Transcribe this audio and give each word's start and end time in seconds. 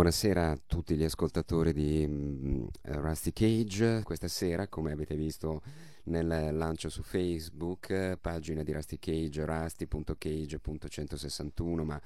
Buonasera 0.00 0.50
a 0.50 0.58
tutti 0.66 0.96
gli 0.96 1.04
ascoltatori 1.04 1.72
di 1.72 2.04
um, 2.04 2.68
Rusty 2.82 3.32
Cage. 3.32 4.00
Questa 4.02 4.26
sera, 4.26 4.66
come 4.66 4.90
avete 4.90 5.14
visto 5.14 5.62
nel 6.04 6.56
lancio 6.56 6.88
su 6.88 7.02
Facebook, 7.02 8.16
pagina 8.20 8.64
di 8.64 8.72
Rusty 8.72 8.98
Cage, 8.98 9.44
rusty.cage.161, 9.44 11.84
ma 11.84 12.00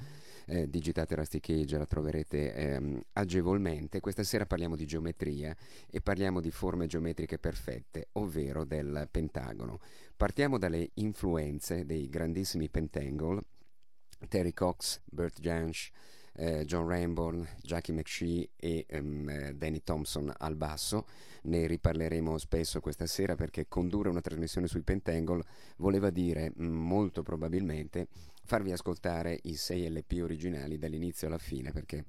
eh, 0.47 0.69
digitate 0.69 1.14
Cage 1.14 1.78
la 1.78 1.87
troverete 1.87 2.55
ehm, 2.55 3.00
agevolmente. 3.14 4.00
Questa 4.00 4.23
sera 4.23 4.47
parliamo 4.47 4.77
di 4.77 4.86
geometria 4.86 5.55
e 5.91 6.01
parliamo 6.01 6.41
di 6.41 6.51
forme 6.51 6.86
geometriche 6.86 7.39
perfette, 7.39 8.09
ovvero 8.12 8.64
del 8.64 9.09
pentagono. 9.11 9.81
Partiamo 10.17 10.59
dalle 10.59 10.91
influenze 10.95 11.84
dei 11.84 12.09
grandissimi 12.09 12.69
pentangle, 12.69 13.41
Terry 14.29 14.52
Cox, 14.52 15.01
Bert 15.05 15.41
Jansch, 15.41 15.91
eh, 16.36 16.64
John 16.64 16.89
Ramborn, 16.89 17.46
Jackie 17.63 17.95
McShee 17.95 18.51
e 18.57 18.86
um, 18.92 19.51
Danny 19.52 19.83
Thompson 19.83 20.33
al 20.36 20.57
basso. 20.57 21.07
Ne 21.42 21.67
riparleremo 21.67 22.39
spesso 22.39 22.80
questa 22.80 23.07
sera 23.07 23.35
perché 23.35 23.67
condurre 23.69 24.08
una 24.08 24.20
trasmissione 24.20 24.67
sui 24.67 24.83
Pentangle 24.83 25.45
voleva 25.77 26.11
dire 26.11 26.52
mm, 26.58 26.64
molto 26.64 27.23
probabilmente 27.23 28.08
farvi 28.45 28.73
ascoltare 28.73 29.39
i 29.45 29.55
6 29.55 29.91
LP 29.91 30.21
originali 30.23 30.79
dall'inizio 30.79 31.27
alla 31.27 31.39
fine 31.39 31.73
perché 31.73 32.05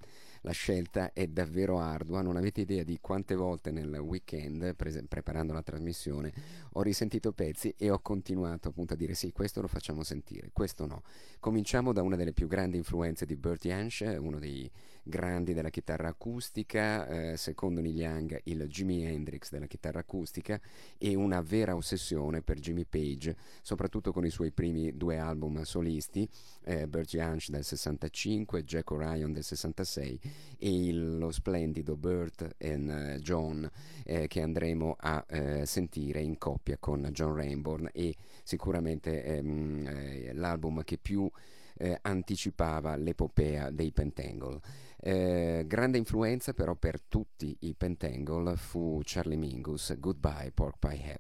la 0.46 0.52
scelta 0.52 1.12
è 1.12 1.26
davvero 1.26 1.80
ardua, 1.80 2.22
non 2.22 2.38
avete 2.38 2.62
idea 2.62 2.84
di 2.84 3.00
quante 3.02 3.34
volte 3.34 3.72
nel 3.72 3.98
weekend, 3.98 4.76
pre- 4.76 5.04
preparando 5.10 5.54
la 5.54 5.64
trasmissione, 5.64 6.32
ho 6.74 6.84
risentito 6.84 7.32
pezzi 7.32 7.74
e 7.76 7.90
ho 7.90 7.98
continuato 8.00 8.68
appunto 8.68 8.94
a 8.94 8.96
dire 8.96 9.16
sì, 9.16 9.32
questo 9.32 9.60
lo 9.62 9.68
facciamo 9.68 10.04
sentire, 10.04 10.52
questo 10.54 10.86
no. 10.86 11.02
Cominciamo 11.40 11.94
da 11.94 12.04
una 12.04 12.16
delle 12.16 12.32
più 12.32 12.48
grandi 12.48 12.78
influenze 12.78 13.26
di 13.26 13.36
Bertie 13.36 13.72
Jansch, 13.72 14.18
uno 14.20 14.38
dei 14.38 14.70
grandi 15.02 15.54
della 15.54 15.70
chitarra 15.70 16.10
acustica, 16.10 17.08
eh, 17.08 17.38
secondo 17.38 17.82
Neil 17.82 17.96
Young 17.96 18.42
il 18.46 18.68
Jimi 18.68 19.04
Hendrix 19.04 19.50
della 19.50 19.68
chitarra 19.68 20.00
acustica 20.00 20.60
e 20.98 21.16
una 21.16 21.42
vera 21.42 21.76
ossessione 21.76 22.42
per 22.42 22.60
Jimmy 22.60 22.86
Page, 22.86 23.36
soprattutto 23.62 24.12
con 24.12 24.26
i 24.26 24.32
suoi 24.32 24.52
primi 24.52 24.96
due 24.96 25.18
album 25.18 25.62
solisti, 25.64 26.25
eh, 26.64 26.88
Bertie 26.88 27.20
Jansch 27.20 27.50
del 27.50 27.64
65, 27.64 28.64
Jack 28.64 28.92
Orion 28.92 29.32
del 29.32 29.44
66 29.44 30.20
e 30.58 30.86
il, 30.88 31.18
lo 31.18 31.32
splendido 31.32 31.96
Burt 31.96 32.56
and 32.60 32.90
uh, 32.90 33.20
John 33.20 33.70
eh, 34.04 34.28
che 34.28 34.42
andremo 34.42 34.96
a 34.98 35.24
eh, 35.28 35.66
sentire 35.66 36.22
in 36.22 36.38
coppia 36.38 36.78
con 36.80 37.08
John 37.12 37.36
Rainbourne 37.36 37.92
e 37.94 38.16
sicuramente 38.44 39.24
ehm, 39.24 39.88
eh, 39.88 40.34
l'album 40.34 40.84
che 40.84 40.98
più 40.98 41.30
eh, 41.78 41.98
anticipava 42.02 42.96
l'epopea 42.96 43.70
dei 43.70 43.92
Pentangle. 43.92 44.60
Eh, 44.98 45.66
grande 45.68 45.98
influenza 45.98 46.54
però 46.54 46.76
per 46.76 47.02
tutti 47.02 47.56
i 47.62 47.76
Pentangle 47.76 48.56
fu 48.56 49.02
Charlie 49.04 49.38
Mingus, 49.38 49.96
Goodbye 50.00 50.52
Pork 50.52 50.78
Pie 50.80 51.18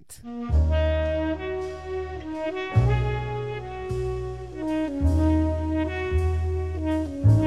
Hat. 4.66 5.06
Era 6.86 7.45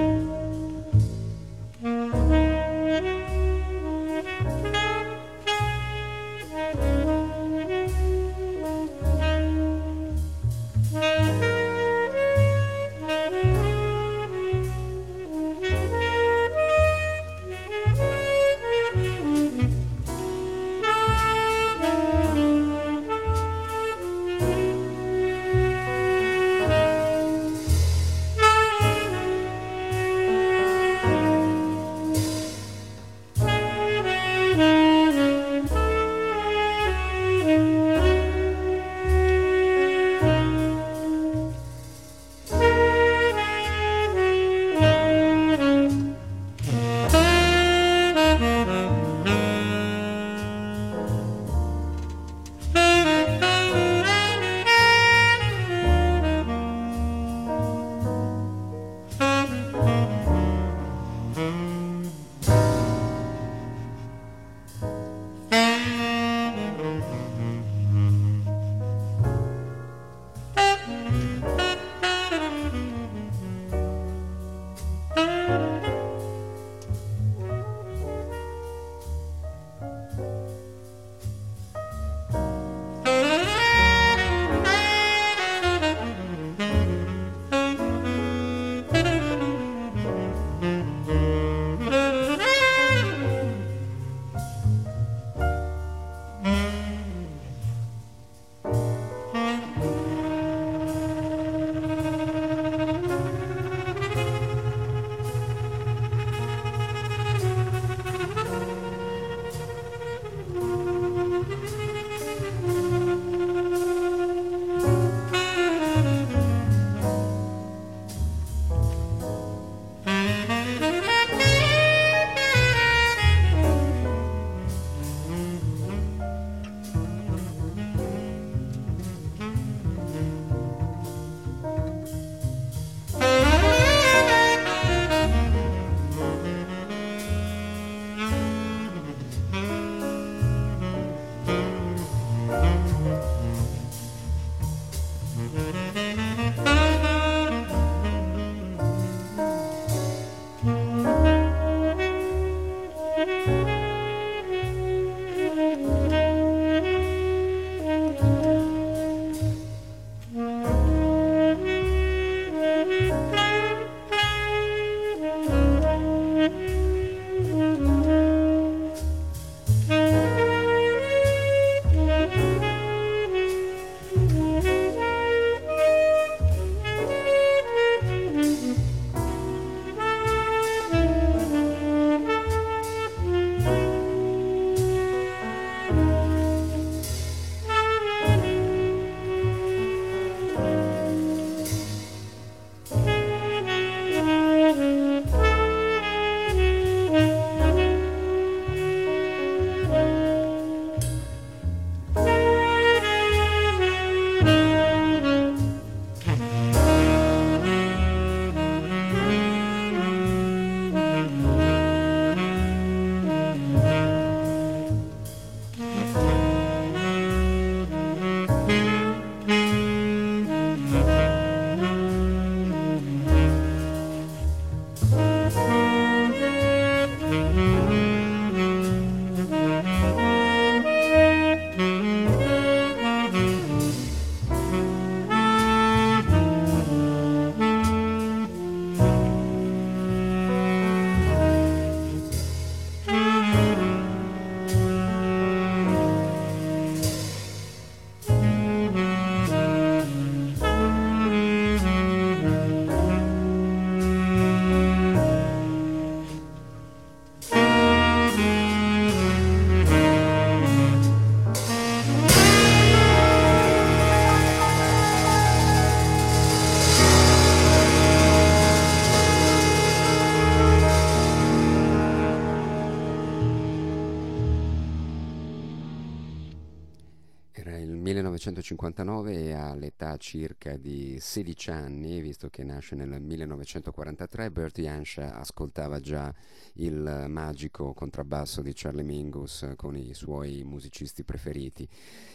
1959 278.49 279.35
e 279.35 279.53
all'età 279.53 280.17
circa 280.17 280.77
di 280.77 281.19
16 281.21 281.71
anni, 281.71 282.21
visto 282.21 282.49
che 282.49 282.65
nasce 282.65 282.95
nel 282.95 283.21
1943, 283.21 284.51
Bert 284.51 284.81
Jansch 284.81 285.19
ascoltava 285.19 286.01
già 286.01 286.33
il 286.75 287.27
magico 287.29 287.93
contrabbasso 287.93 288.63
di 288.63 288.73
Charlie 288.75 289.05
Mingus 289.05 289.73
con 289.77 289.97
i 289.97 290.15
suoi 290.15 290.63
musicisti 290.65 291.25
preferiti, 291.25 291.87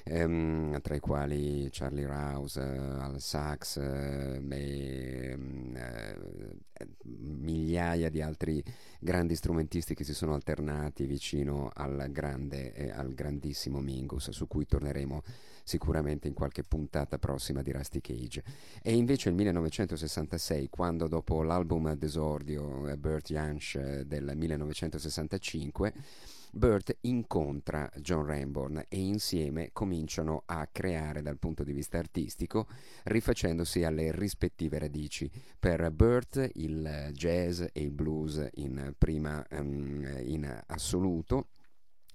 ehm, 0.03 0.79
tra 0.81 0.95
i 0.95 0.99
quali 0.99 1.67
Charlie 1.71 2.05
Rouse, 2.05 2.61
al 2.61 3.19
sax 3.19 3.77
eh, 3.77 4.41
e 4.49 5.29
ehm, 5.31 5.75
eh, 5.75 6.87
migliaia 7.05 8.09
di 8.09 8.21
altri 8.21 8.63
grandi 8.99 9.35
strumentisti 9.35 9.95
che 9.95 10.03
si 10.03 10.13
sono 10.13 10.33
alternati 10.33 11.05
vicino 11.05 11.71
al 11.73 12.07
grande 12.11 12.73
e 12.73 12.91
al 12.91 13.13
grandissimo 13.13 13.79
Mingus, 13.79 14.29
su 14.29 14.47
cui 14.47 14.65
torneremo 14.65 15.21
sicuramente 15.63 16.27
in 16.27 16.33
qualche 16.33 16.63
puntata 16.63 17.17
prossima 17.17 17.61
di 17.61 17.71
Rusty 17.71 18.01
Cage. 18.01 18.43
E 18.81 18.95
invece 18.95 19.29
il 19.29 19.35
1966, 19.35 20.69
quando 20.69 21.07
dopo 21.07 21.41
l'album 21.41 21.93
d'esordio 21.93 22.89
eh, 22.89 22.97
Burt 22.97 23.31
Jansch 23.31 23.75
eh, 23.75 24.05
del 24.05 24.33
1965, 24.35 25.93
Burt 26.55 26.97
incontra 27.01 27.89
John 27.95 28.27
Ramborn 28.27 28.85
e 28.87 28.99
insieme 28.99 29.71
cominciano 29.73 30.43
a 30.45 30.67
creare 30.71 31.23
dal 31.23 31.39
punto 31.39 31.63
di 31.63 31.73
vista 31.73 31.97
artistico, 31.97 32.67
rifacendosi 33.05 33.83
alle 33.83 34.11
rispettive 34.11 34.77
radici. 34.77 35.31
Per 35.57 35.89
Burt 35.89 36.51
il 36.53 37.09
jazz 37.11 37.61
e 37.61 37.81
il 37.81 37.89
blues 37.89 38.47
in 38.55 38.93
prima 38.99 39.43
um, 39.49 40.05
in 40.25 40.63
assoluto 40.67 41.47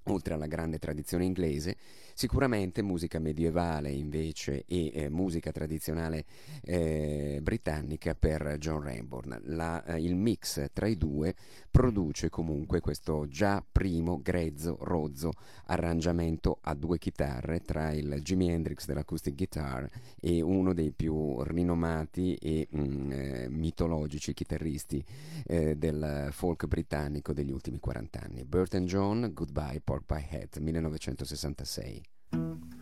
oltre 0.04 0.34
alla 0.34 0.46
grande 0.46 0.78
tradizione 0.78 1.24
inglese, 1.24 1.76
sicuramente 2.18 2.82
musica 2.82 3.20
medievale 3.20 3.92
invece 3.92 4.64
e 4.66 4.90
eh, 4.92 5.08
musica 5.08 5.52
tradizionale 5.52 6.24
eh, 6.62 7.38
britannica 7.40 8.16
per 8.16 8.56
John 8.58 8.82
Ramborn. 8.82 9.42
La, 9.44 9.84
eh, 9.84 10.00
il 10.02 10.16
mix 10.16 10.66
tra 10.72 10.88
i 10.88 10.96
due 10.96 11.36
produce 11.70 12.28
comunque 12.28 12.80
questo 12.80 13.28
già 13.28 13.64
primo 13.70 14.20
grezzo, 14.20 14.78
rozzo 14.80 15.30
arrangiamento 15.66 16.58
a 16.62 16.74
due 16.74 16.98
chitarre 16.98 17.60
tra 17.60 17.92
il 17.92 18.20
Jimi 18.20 18.50
Hendrix 18.50 18.86
dell'acoustic 18.86 19.36
guitar 19.36 19.88
e 20.20 20.40
uno 20.40 20.74
dei 20.74 20.90
più 20.90 21.40
rinomati 21.44 22.34
e 22.34 22.66
mh, 22.68 22.80
mm, 22.80 23.12
eh, 23.12 23.48
mitologici 23.48 24.34
chitarristi 24.34 25.04
eh, 25.46 25.76
del 25.76 26.30
folk 26.32 26.66
britannico 26.66 27.32
degli 27.32 27.52
ultimi 27.52 27.78
40 27.78 28.20
anni. 28.20 28.44
Burt 28.44 28.76
John, 28.78 29.30
Goodbye 29.32 29.80
Pork 29.80 30.02
Pie 30.04 30.40
Hat, 30.42 30.58
1966. 30.58 32.07
Mm-hmm. 32.32 32.77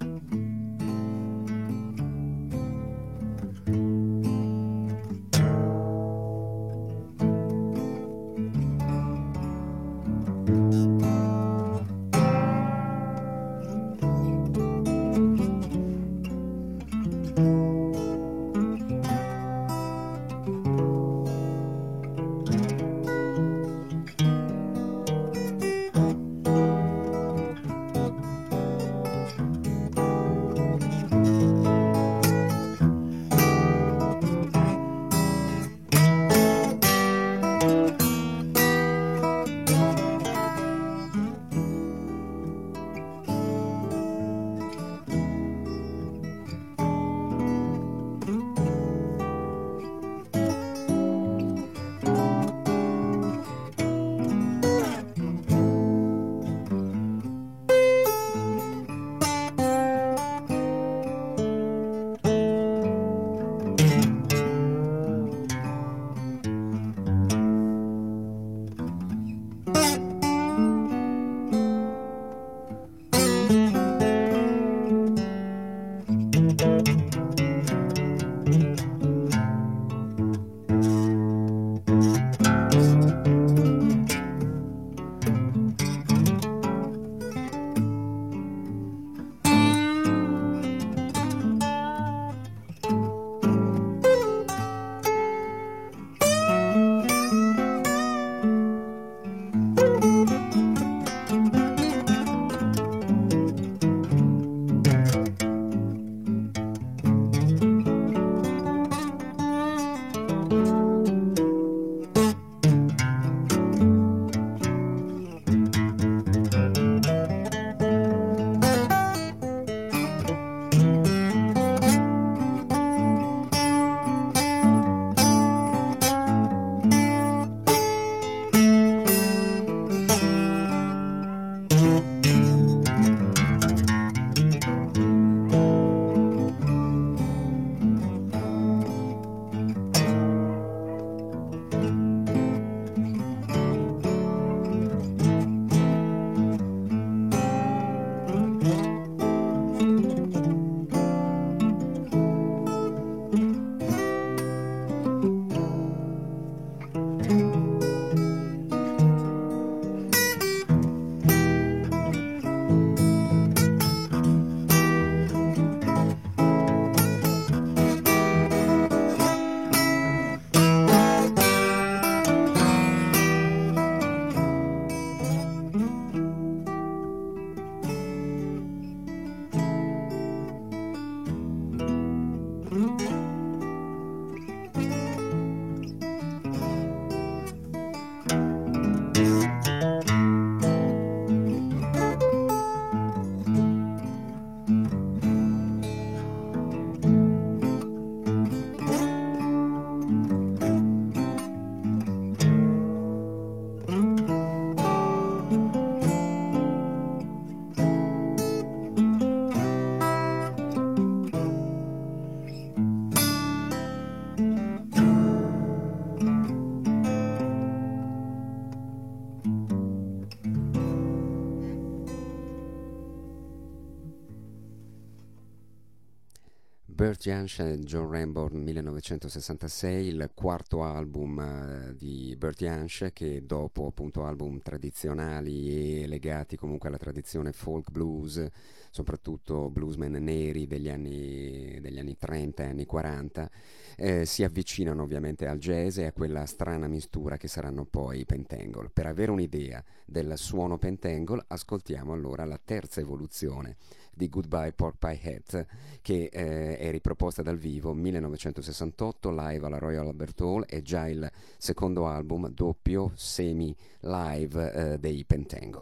Burt 227.06 227.20
Jansch 227.20 227.60
e 227.60 227.78
John 227.78 228.10
Ramborn 228.10 228.64
1966, 228.64 230.08
il 230.08 230.30
quarto 230.34 230.82
album 230.82 231.36
uh, 231.38 231.94
di 231.94 232.34
Burt 232.36 232.58
Jansch 232.58 233.12
che 233.12 233.46
dopo 233.46 233.86
appunto 233.86 234.24
album 234.24 234.60
tradizionali 234.60 236.02
e 236.02 236.08
legati 236.08 236.56
comunque 236.56 236.88
alla 236.88 236.98
tradizione 236.98 237.52
folk 237.52 237.92
blues, 237.92 238.44
soprattutto 238.90 239.70
bluesmen 239.70 240.14
neri 240.14 240.66
degli 240.66 240.88
anni, 240.88 241.78
degli 241.80 242.00
anni 242.00 242.16
30 242.16 242.64
e 242.64 242.66
anni 242.66 242.86
40, 242.86 243.50
eh, 243.98 244.26
si 244.26 244.42
avvicinano 244.42 245.04
ovviamente 245.04 245.46
al 245.46 245.58
jazz 245.58 245.98
e 245.98 246.06
a 246.06 246.12
quella 246.12 246.44
strana 246.44 246.88
mistura 246.88 247.36
che 247.36 247.46
saranno 247.46 247.84
poi 247.84 248.18
i 248.18 248.24
Pentangle. 248.26 248.90
Per 248.92 249.06
avere 249.06 249.30
un'idea 249.30 249.80
del 250.04 250.36
suono 250.36 250.76
Pentangle 250.76 251.44
ascoltiamo 251.46 252.12
allora 252.12 252.44
la 252.44 252.58
terza 252.62 253.00
evoluzione 253.00 253.76
di 254.16 254.28
Goodbye 254.28 254.72
Pork 254.72 254.96
Pie 254.98 255.20
Hat 255.22 255.66
che 256.00 256.30
eh, 256.32 256.78
è 256.78 256.90
riproposta 256.90 257.42
dal 257.42 257.58
vivo 257.58 257.92
1968 257.92 259.30
live 259.30 259.66
alla 259.66 259.78
Royal 259.78 260.06
Albert 260.06 260.40
Hall 260.40 260.64
è 260.64 260.80
già 260.80 261.06
il 261.06 261.30
secondo 261.58 262.06
album 262.06 262.48
doppio 262.48 263.12
semi 263.14 263.76
live 264.00 264.72
eh, 264.72 264.98
dei 264.98 265.24
Pentangle. 265.24 265.80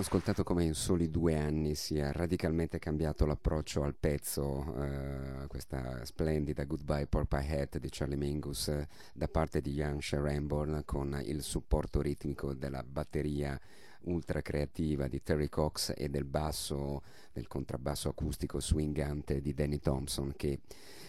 Abbiamo 0.00 0.16
ascoltato 0.16 0.44
come 0.44 0.64
in 0.64 0.74
soli 0.74 1.10
due 1.10 1.36
anni 1.36 1.74
sia 1.74 2.10
radicalmente 2.10 2.78
cambiato 2.78 3.26
l'approccio 3.26 3.82
al 3.82 3.94
pezzo, 3.94 4.74
eh, 4.82 5.46
questa 5.46 6.04
splendida 6.06 6.64
Goodbye 6.64 7.06
Porpie 7.06 7.60
Hat 7.60 7.78
di 7.78 7.88
Charlie 7.90 8.16
Mingus 8.16 8.68
eh, 8.68 8.88
da 9.12 9.28
parte 9.28 9.60
di 9.60 9.72
Jan 9.72 10.00
Sharamborn 10.00 10.82
con 10.86 11.20
il 11.22 11.42
supporto 11.42 12.00
ritmico 12.00 12.54
della 12.54 12.82
batteria 12.82 13.60
ultra 14.04 14.42
creativa 14.42 15.08
di 15.08 15.22
Terry 15.22 15.48
Cox 15.48 15.92
e 15.96 16.08
del 16.08 16.24
basso, 16.24 17.02
del 17.32 17.46
contrabbasso 17.46 18.08
acustico 18.08 18.60
swingante 18.60 19.40
di 19.40 19.52
Danny 19.54 19.78
Thompson 19.78 20.32
che 20.36 20.60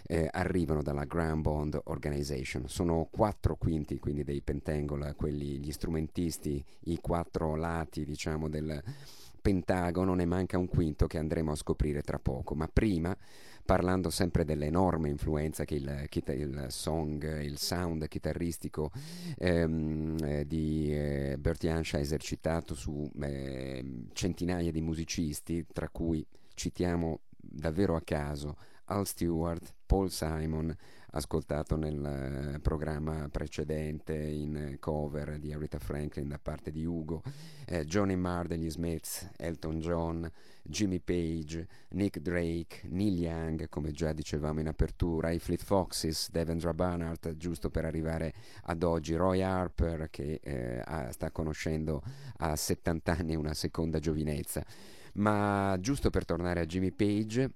eh, 0.08 0.28
arrivano 0.32 0.82
dalla 0.82 1.06
Grand 1.06 1.42
Bond 1.42 1.80
Organization. 1.86 2.68
Sono 2.68 3.08
quattro 3.10 3.56
quinti 3.56 4.00
quindi 4.00 4.24
dei 4.24 4.42
Pentangle, 4.42 5.16
quelli, 5.16 5.58
gli 5.60 5.72
strumentisti, 5.72 6.64
i 6.86 6.98
quattro 7.00 7.56
lati 7.56 8.04
diciamo 8.04 8.50
del 8.50 8.82
Pentagono, 9.42 10.14
ne 10.14 10.26
manca 10.26 10.58
un 10.58 10.68
quinto 10.68 11.08
che 11.08 11.18
andremo 11.18 11.52
a 11.52 11.56
scoprire 11.56 12.02
tra 12.02 12.20
poco, 12.20 12.54
ma 12.54 12.68
prima 12.68 13.16
parlando 13.64 14.10
sempre 14.10 14.46
dell'enorme 14.46 15.10
influenza 15.10 15.66
che 15.66 15.76
il, 15.76 16.08
il 16.10 16.66
song, 16.70 17.42
il 17.42 17.58
sound 17.58 18.08
chitarristico 18.08 18.92
ehm, 19.38 20.18
eh, 20.24 20.46
di 20.48 20.94
eh, 20.94 21.38
Bertie 21.40 21.70
Hansch 21.70 21.96
ha 21.96 22.00
esercitato 22.00 22.76
su 22.76 23.10
eh, 23.22 24.06
centinaia 24.14 24.72
di 24.72 24.82
musicisti, 24.82 25.66
tra 25.72 25.90
cui 25.90 26.26
citiamo 26.54 27.22
davvero 27.38 27.96
a 27.96 28.02
caso 28.02 28.56
Al 28.86 29.08
Stewart, 29.08 29.74
Paul 29.86 30.12
Simon, 30.12 30.76
ascoltato 31.12 31.76
nel 31.76 32.54
eh, 32.56 32.60
programma 32.60 33.28
precedente 33.30 34.16
in 34.16 34.78
cover 34.80 35.40
di 35.40 35.52
Aretha 35.52 35.80
Franklin 35.80 36.28
da 36.28 36.40
parte 36.40 36.72
di 36.72 36.86
Ugo, 36.86 37.22
eh, 37.66 37.86
Johnny 37.86 38.16
Marr 38.16 38.48
degli 38.48 38.70
Smiths, 38.70 39.30
Elton 39.38 39.80
John, 39.80 40.32
Jimmy 40.64 41.00
Page, 41.00 41.68
Nick 41.90 42.20
Drake, 42.20 42.88
Neil 42.90 43.18
Young, 43.18 43.68
come 43.70 43.92
già 43.92 44.14
dicevamo 44.14 44.60
in 44.60 44.68
apertura, 44.68 45.32
i 45.32 45.40
Fleet 45.40 45.64
Foxes, 45.64 46.30
Devendra 46.30 46.74
Banhart, 46.74 47.36
giusto 47.36 47.70
per 47.70 47.86
arrivare 47.86 48.34
ad 48.64 48.84
oggi, 48.84 49.16
Roy 49.16 49.42
Harper 49.42 50.10
che 50.10 50.40
eh, 50.42 50.84
sta 51.12 51.32
conoscendo 51.32 52.02
a 52.38 52.56
70 52.56 53.12
anni 53.12 53.36
una 53.36 53.54
seconda 53.54 54.00
giovinezza. 54.00 54.64
Ma 55.14 55.76
giusto 55.80 56.10
per 56.10 56.24
tornare 56.24 56.62
a 56.62 56.66
Jimmy 56.66 56.92
Page, 56.92 57.52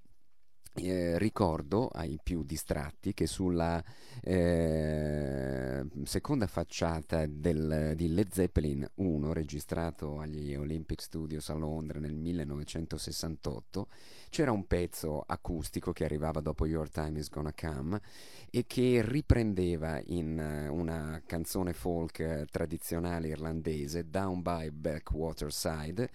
eh, 0.75 1.17
ricordo 1.17 1.87
ai 1.87 2.19
più 2.21 2.43
distratti 2.43 3.13
che 3.13 3.27
sulla 3.27 3.83
eh, 4.21 5.85
seconda 6.03 6.47
facciata 6.47 7.25
del, 7.27 7.93
di 7.95 8.13
Led 8.13 8.31
Zeppelin 8.31 8.85
1 8.95 9.33
registrato 9.33 10.19
agli 10.19 10.53
Olympic 10.55 11.01
Studios 11.01 11.49
a 11.49 11.53
Londra 11.53 11.99
nel 11.99 12.15
1968 12.15 13.87
c'era 14.29 14.51
un 14.51 14.67
pezzo 14.67 15.23
acustico 15.25 15.93
che 15.93 16.03
arrivava 16.03 16.41
dopo 16.41 16.65
Your 16.65 16.89
Time 16.89 17.19
Is 17.19 17.29
Gonna 17.29 17.53
Come 17.53 18.01
e 18.49 18.65
che 18.67 19.01
riprendeva 19.03 20.01
in 20.05 20.67
uh, 20.69 20.73
una 20.75 21.21
canzone 21.25 21.73
folk 21.73 22.45
tradizionale 22.51 23.29
irlandese 23.29 24.09
Down 24.09 24.41
by 24.41 24.69
Backwater 24.71 25.53
Side 25.53 26.09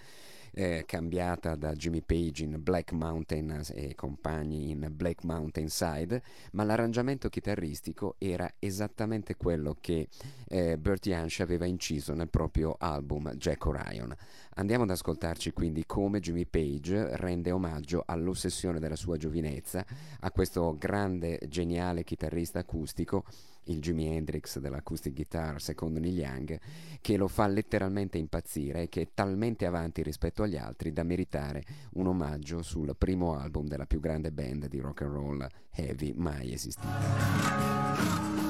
eh, 0.53 0.85
cambiata 0.87 1.55
da 1.55 1.73
Jimmy 1.75 2.03
Page 2.03 2.45
in 2.45 2.63
Black 2.63 2.93
Mountain 2.93 3.63
e 3.73 3.95
compagni 3.95 4.71
in 4.71 4.89
Black 4.93 5.25
Mountain 5.25 5.69
Side, 5.69 6.23
ma 6.53 6.65
l'arrangiamento 6.65 7.29
chitarristico 7.29 8.17
era 8.19 8.53
esattamente 8.59 9.37
quello 9.37 9.77
che 9.81 10.09
eh, 10.49 10.79
Bertie 10.79 11.15
Hansch 11.15 11.41
aveva 11.41 11.67
inciso 11.67 12.15
nel 12.15 12.29
proprio 12.29 12.77
album 12.79 13.33
Jack 13.35 13.67
Orion. 13.67 14.15
Andiamo 14.55 14.83
ad 14.83 14.91
ascoltarci 14.91 15.53
quindi 15.53 15.87
come 15.87 16.21
Jimmy 16.21 16.45
Page 16.45 17.17
rende 17.17 17.53
omaggio 17.53 18.03
all'ossessione 18.05 18.81
della 18.81 18.97
sua 18.97 19.17
giovinezza 19.17 19.85
a 20.21 20.31
questo 20.33 20.77
grande, 20.77 21.39
geniale 21.49 22.05
chitarrista 22.05 22.59
acustico 22.59 23.25
il 23.65 23.81
Jimi 23.81 24.07
Hendrix 24.07 24.59
dell'acoustic 24.59 25.15
guitar 25.15 25.61
secondo 25.61 26.01
Neil 26.01 26.19
Young, 26.19 26.59
che 27.01 27.17
lo 27.17 27.29
fa 27.29 27.47
letteralmente 27.47 28.19
impazzire 28.19 28.83
e 28.83 28.89
che 28.89 29.03
è 29.03 29.09
talmente 29.15 29.67
avanti 29.67 30.03
rispetto 30.03 30.43
agli 30.43 30.57
altri 30.57 30.93
da 30.93 31.05
meritare 31.05 31.63
un 31.93 32.09
omaggio 32.09 32.63
sul 32.63 32.95
primo 32.97 33.37
album 33.37 33.69
della 33.69 33.87
più 33.87 34.01
grande 34.01 34.33
band 34.33 34.67
di 34.67 34.81
rock 34.81 35.03
and 35.03 35.13
roll 35.13 35.47
heavy 35.71 36.13
mai 36.15 36.53
esistita. 36.53 38.50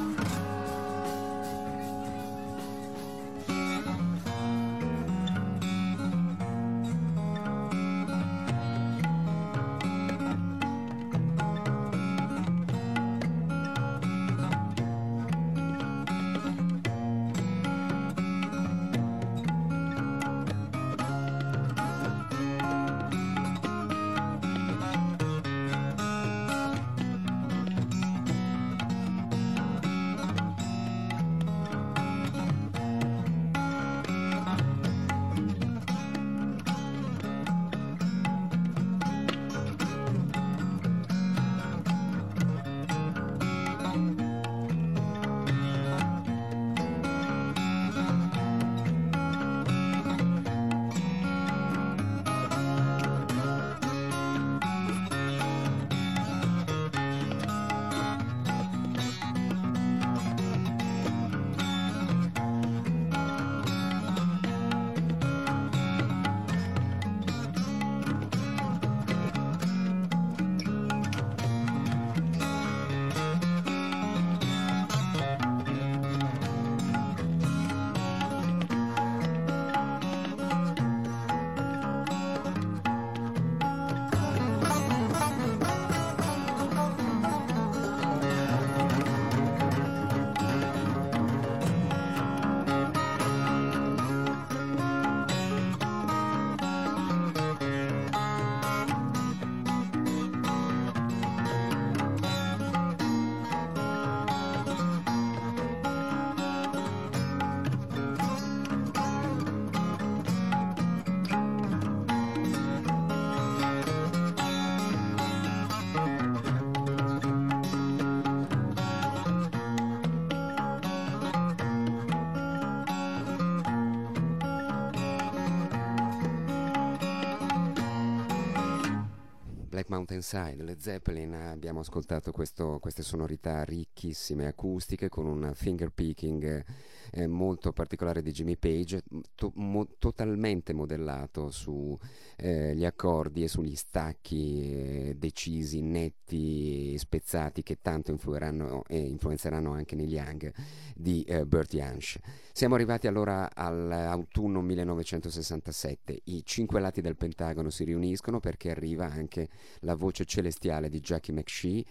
Mountainside, 130.01 130.63
le 130.63 130.77
Zeppelin, 130.79 131.35
abbiamo 131.35 131.81
ascoltato 131.81 132.33
questo, 132.33 132.79
queste 132.81 133.03
sonorità 133.03 133.65
ricchissime, 133.65 134.47
acustiche, 134.47 135.11
con 135.11 135.27
un 135.27 135.53
finger 135.55 135.91
picking 135.91 136.65
eh, 137.13 137.27
molto 137.27 137.73
particolare 137.73 138.23
di 138.23 138.33
Jimmy 138.33 138.57
Page, 138.57 139.03
to- 139.41 139.53
mo- 139.55 139.89
totalmente 139.99 140.75
modellato 140.75 141.51
sugli 141.51 141.97
eh, 142.37 142.85
accordi 142.85 143.43
e 143.43 143.49
sugli 143.49 143.75
stacchi 143.75 144.61
eh, 144.61 145.17
decisi, 145.17 145.81
netti, 145.81 146.99
spezzati 146.99 147.63
che 147.63 147.79
tanto 147.81 148.11
influiranno 148.11 148.85
e 148.87 148.99
influenzeranno 148.99 149.73
anche 149.73 149.97
Neil 149.97 150.13
Young 150.13 150.53
di 150.95 151.23
eh, 151.23 151.47
Bertie 151.47 151.81
Hansch. 151.81 152.19
Siamo 152.53 152.75
arrivati 152.75 153.07
allora 153.07 153.49
all'autunno 153.55 154.61
1967, 154.61 156.21
i 156.25 156.43
cinque 156.45 156.79
lati 156.79 157.01
del 157.01 157.17
Pentagono 157.17 157.71
si 157.71 157.85
riuniscono 157.85 158.41
perché 158.41 158.71
arriva 158.71 159.07
anche 159.07 159.49
la 159.81 159.95
voce 159.95 160.27
celestiale 160.27 160.91
di 160.91 161.01
Jackie 161.01 161.33
McShee 161.33 161.85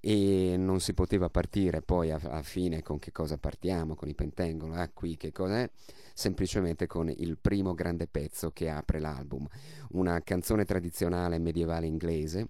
e 0.00 0.56
non 0.58 0.80
si 0.80 0.94
poteva 0.94 1.28
partire 1.28 1.82
poi 1.82 2.10
a, 2.10 2.18
a 2.22 2.42
fine 2.42 2.82
con 2.82 2.98
che 2.98 3.12
cosa 3.12 3.38
partiamo, 3.38 3.94
con 3.94 4.08
i 4.08 4.14
Pentagon, 4.14 4.72
ah 4.72 4.88
qui 4.88 5.16
che 5.16 5.30
cos'è, 5.30 5.68
semplicemente 6.14 6.86
con 6.86 7.08
il 7.08 7.38
primo 7.38 7.74
grande 7.74 8.06
pezzo 8.06 8.50
che 8.50 8.68
apre 8.68 9.00
l'album, 9.00 9.46
una 9.90 10.20
canzone 10.22 10.64
tradizionale 10.64 11.38
medievale 11.38 11.86
inglese, 11.86 12.48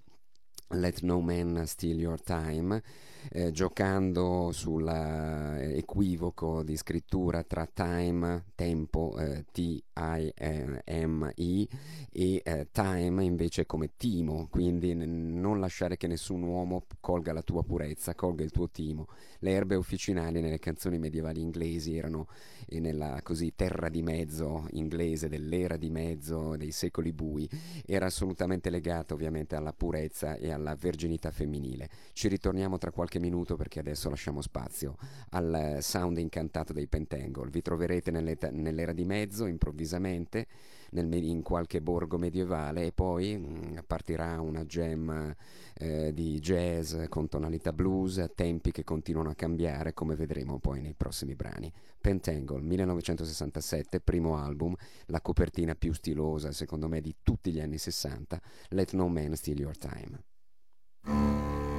Let 0.68 1.00
No 1.00 1.20
Man 1.20 1.66
Steal 1.66 1.98
Your 1.98 2.20
Time, 2.20 2.80
eh, 3.30 3.50
giocando 3.50 4.50
sull'equivoco 4.52 6.62
di 6.62 6.76
scrittura 6.76 7.42
tra 7.42 7.66
time, 7.66 8.44
tempo, 8.54 9.16
eh, 9.18 9.44
T-I-M-I 9.52 11.68
e 12.12 12.42
eh, 12.44 12.68
time 12.72 13.24
invece 13.24 13.66
come 13.66 13.90
timo, 13.96 14.48
quindi 14.50 14.94
n- 14.94 15.40
non 15.40 15.60
lasciare 15.60 15.96
che 15.96 16.06
nessun 16.06 16.42
uomo 16.42 16.84
colga 17.00 17.32
la 17.32 17.42
tua 17.42 17.62
purezza, 17.62 18.14
colga 18.14 18.44
il 18.44 18.50
tuo 18.50 18.68
timo. 18.70 19.06
Le 19.40 19.50
erbe 19.50 19.74
officinali 19.74 20.40
nelle 20.40 20.58
canzoni 20.58 20.98
medievali 20.98 21.40
inglesi 21.40 21.96
erano 21.96 22.28
eh, 22.66 22.80
nella 22.80 23.20
così 23.22 23.52
terra 23.54 23.88
di 23.88 24.02
mezzo 24.02 24.66
inglese 24.72 25.28
dell'era 25.28 25.76
di 25.76 25.90
mezzo 25.90 26.56
dei 26.56 26.72
secoli 26.72 27.12
bui, 27.12 27.48
era 27.86 28.06
assolutamente 28.06 28.70
legata 28.70 29.14
ovviamente 29.14 29.56
alla 29.56 29.72
purezza 29.72 30.36
e 30.36 30.50
alla 30.50 30.74
verginità 30.74 31.30
femminile. 31.30 31.88
Ci 32.12 32.28
ritorniamo 32.28 32.78
tra 32.78 32.90
qualche 32.90 33.09
minuto 33.18 33.56
perché 33.56 33.80
adesso 33.80 34.08
lasciamo 34.08 34.40
spazio 34.40 34.96
al 35.30 35.78
sound 35.80 36.18
incantato 36.18 36.72
dei 36.72 36.86
Pentangle. 36.86 37.50
Vi 37.50 37.62
troverete 37.62 38.10
nell'era 38.10 38.92
di 38.92 39.04
mezzo 39.04 39.46
improvvisamente 39.46 40.46
nel, 40.90 41.12
in 41.12 41.42
qualche 41.42 41.80
borgo 41.80 42.18
medievale 42.18 42.86
e 42.86 42.92
poi 42.92 43.36
mh, 43.36 43.42
mm, 43.42 43.78
partirà 43.86 44.40
una 44.40 44.64
gem 44.64 45.34
eh, 45.74 46.12
di 46.12 46.38
jazz 46.40 46.96
con 47.08 47.28
tonalità 47.28 47.72
blues, 47.72 48.24
tempi 48.34 48.70
che 48.70 48.84
continuano 48.84 49.30
a 49.30 49.34
cambiare 49.34 49.94
come 49.94 50.14
vedremo 50.14 50.58
poi 50.58 50.80
nei 50.80 50.94
prossimi 50.94 51.34
brani. 51.34 51.72
Pentangle 52.00 52.60
1967, 52.60 54.00
primo 54.00 54.36
album, 54.36 54.74
la 55.06 55.20
copertina 55.20 55.74
più 55.74 55.92
stilosa 55.92 56.52
secondo 56.52 56.88
me 56.88 57.00
di 57.00 57.14
tutti 57.22 57.52
gli 57.52 57.60
anni 57.60 57.78
60, 57.78 58.40
Let 58.70 58.92
No 58.92 59.08
Man 59.08 59.34
Steal 59.36 59.58
Your 59.58 59.76
Time. 59.76 61.69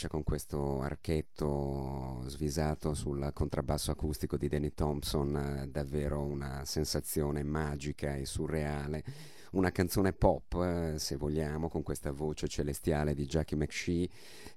Comincia 0.00 0.08
con 0.08 0.22
questo 0.22 0.80
archetto 0.80 2.22
svisato 2.26 2.94
sul 2.94 3.30
contrabbasso 3.34 3.90
acustico 3.90 4.38
di 4.38 4.48
Danny 4.48 4.72
Thompson, 4.72 5.36
eh, 5.36 5.68
davvero 5.68 6.22
una 6.22 6.64
sensazione 6.64 7.42
magica 7.42 8.14
e 8.14 8.24
surreale. 8.24 9.04
Una 9.52 9.70
canzone 9.72 10.12
pop, 10.12 10.54
eh, 10.62 10.98
se 10.98 11.16
vogliamo, 11.16 11.68
con 11.68 11.82
questa 11.82 12.12
voce 12.12 12.48
celestiale 12.48 13.14
di 13.14 13.26
Jackie 13.26 13.56
McShee 13.58 14.08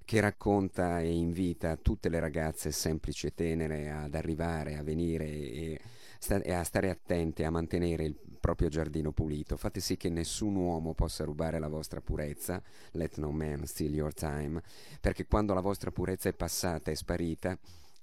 che 0.06 0.20
racconta 0.22 1.02
e 1.02 1.12
invita 1.12 1.76
tutte 1.76 2.10
le 2.10 2.20
ragazze 2.20 2.72
semplici 2.72 3.28
e 3.28 3.34
tenere 3.34 3.90
ad 3.90 4.14
arrivare, 4.14 4.78
a 4.78 4.84
venire 4.84 5.26
e, 5.26 5.80
sta- 6.20 6.42
e 6.42 6.54
a 6.54 6.64
stare 6.64 6.90
attente, 6.90 7.44
a 7.44 7.50
mantenere 7.50 8.06
il 8.06 8.16
proprio 8.44 8.68
giardino 8.68 9.14
pulito. 9.14 9.56
Fate 9.56 9.80
sì 9.80 9.96
che 9.96 10.10
nessun 10.10 10.58
uomo 10.58 10.94
possa 10.94 11.24
rubare 11.24 11.60
la 11.60 11.70
vostra 11.70 12.02
purezza, 12.02 12.62
let 12.92 13.16
no 13.16 13.32
man 13.32 13.66
steal 13.66 13.94
your 13.94 14.14
time, 14.14 14.62
perché 15.00 15.26
quando 15.28 15.54
la 15.54 15.62
vostra 15.62 15.92
purezza 15.92 16.28
è 16.28 16.34
passata, 16.34 16.92
è 16.92 16.94
sparita, 16.94 17.58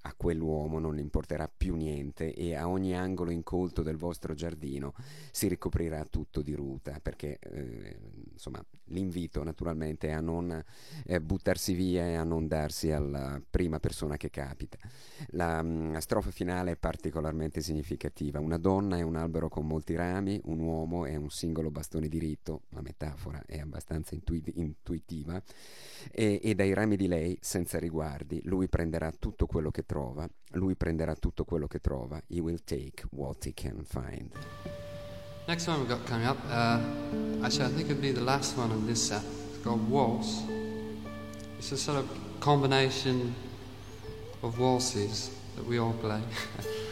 a 0.04 0.14
quell'uomo 0.16 0.78
non 0.78 0.98
importerà 0.98 1.46
più 1.54 1.74
niente 1.74 2.32
e 2.32 2.54
a 2.54 2.68
ogni 2.68 2.96
angolo 2.96 3.30
incolto 3.30 3.82
del 3.82 3.96
vostro 3.96 4.32
giardino 4.32 4.94
si 5.30 5.46
ricoprirà 5.46 6.02
tutto 6.06 6.40
di 6.40 6.54
ruta 6.54 6.98
perché 7.02 7.38
eh, 7.38 7.98
insomma 8.32 8.64
l'invito 8.90 9.42
naturalmente 9.42 10.12
a 10.12 10.20
non 10.20 10.62
eh, 11.04 11.20
buttarsi 11.20 11.72
via 11.74 12.06
e 12.06 12.14
a 12.14 12.24
non 12.24 12.46
darsi 12.46 12.90
alla 12.90 13.40
prima 13.48 13.80
persona 13.80 14.16
che 14.16 14.30
capita. 14.30 14.78
La, 15.30 15.62
mm, 15.62 15.92
la 15.92 16.00
strofa 16.00 16.30
finale 16.30 16.72
è 16.72 16.76
particolarmente 16.76 17.60
significativa. 17.60 18.40
Una 18.40 18.58
donna 18.58 18.98
è 18.98 19.02
un 19.02 19.16
albero 19.16 19.48
con 19.48 19.66
molti 19.66 19.94
rami 19.94 20.40
un 20.44 20.60
uomo 20.60 21.06
è 21.06 21.16
un 21.16 21.30
singolo 21.30 21.70
bastone 21.70 22.08
diritto 22.08 22.62
la 22.70 22.80
metafora 22.80 23.42
è 23.46 23.58
abbastanza 23.58 24.14
intui- 24.14 24.42
intuitiva 24.54 25.42
e, 26.10 26.40
e 26.42 26.54
dai 26.54 26.72
rami 26.72 26.96
di 26.96 27.06
lei 27.06 27.38
senza 27.40 27.78
riguardi 27.78 28.40
lui 28.44 28.68
prenderà 28.68 29.10
tutto 29.12 29.46
quello 29.46 29.70
che 29.70 29.84
trova 29.84 30.28
lui 30.52 30.74
prenderà 30.76 31.14
tutto 31.14 31.44
quello 31.44 31.66
che 31.66 31.80
trova. 31.80 32.20
He 32.26 32.40
will 32.40 32.62
take 32.64 33.04
what 33.10 33.46
he 33.46 33.52
can 33.54 33.84
find 33.84 34.89
Next 35.50 35.66
one 35.66 35.80
we've 35.80 35.88
got 35.88 36.06
coming 36.06 36.28
up, 36.28 36.38
uh, 36.48 36.78
actually 37.44 37.64
I 37.64 37.68
think 37.70 37.86
it'd 37.86 38.00
be 38.00 38.12
the 38.12 38.20
last 38.20 38.56
one 38.56 38.70
in 38.70 38.86
this 38.86 39.08
set. 39.08 39.24
It's 39.48 39.58
called 39.64 39.90
Waltz. 39.90 40.42
It's 41.58 41.72
a 41.72 41.76
sort 41.76 41.98
of 41.98 42.08
combination 42.38 43.34
of 44.44 44.60
waltzes 44.60 45.36
that 45.56 45.66
we 45.66 45.78
all 45.80 45.94
play. 45.94 46.22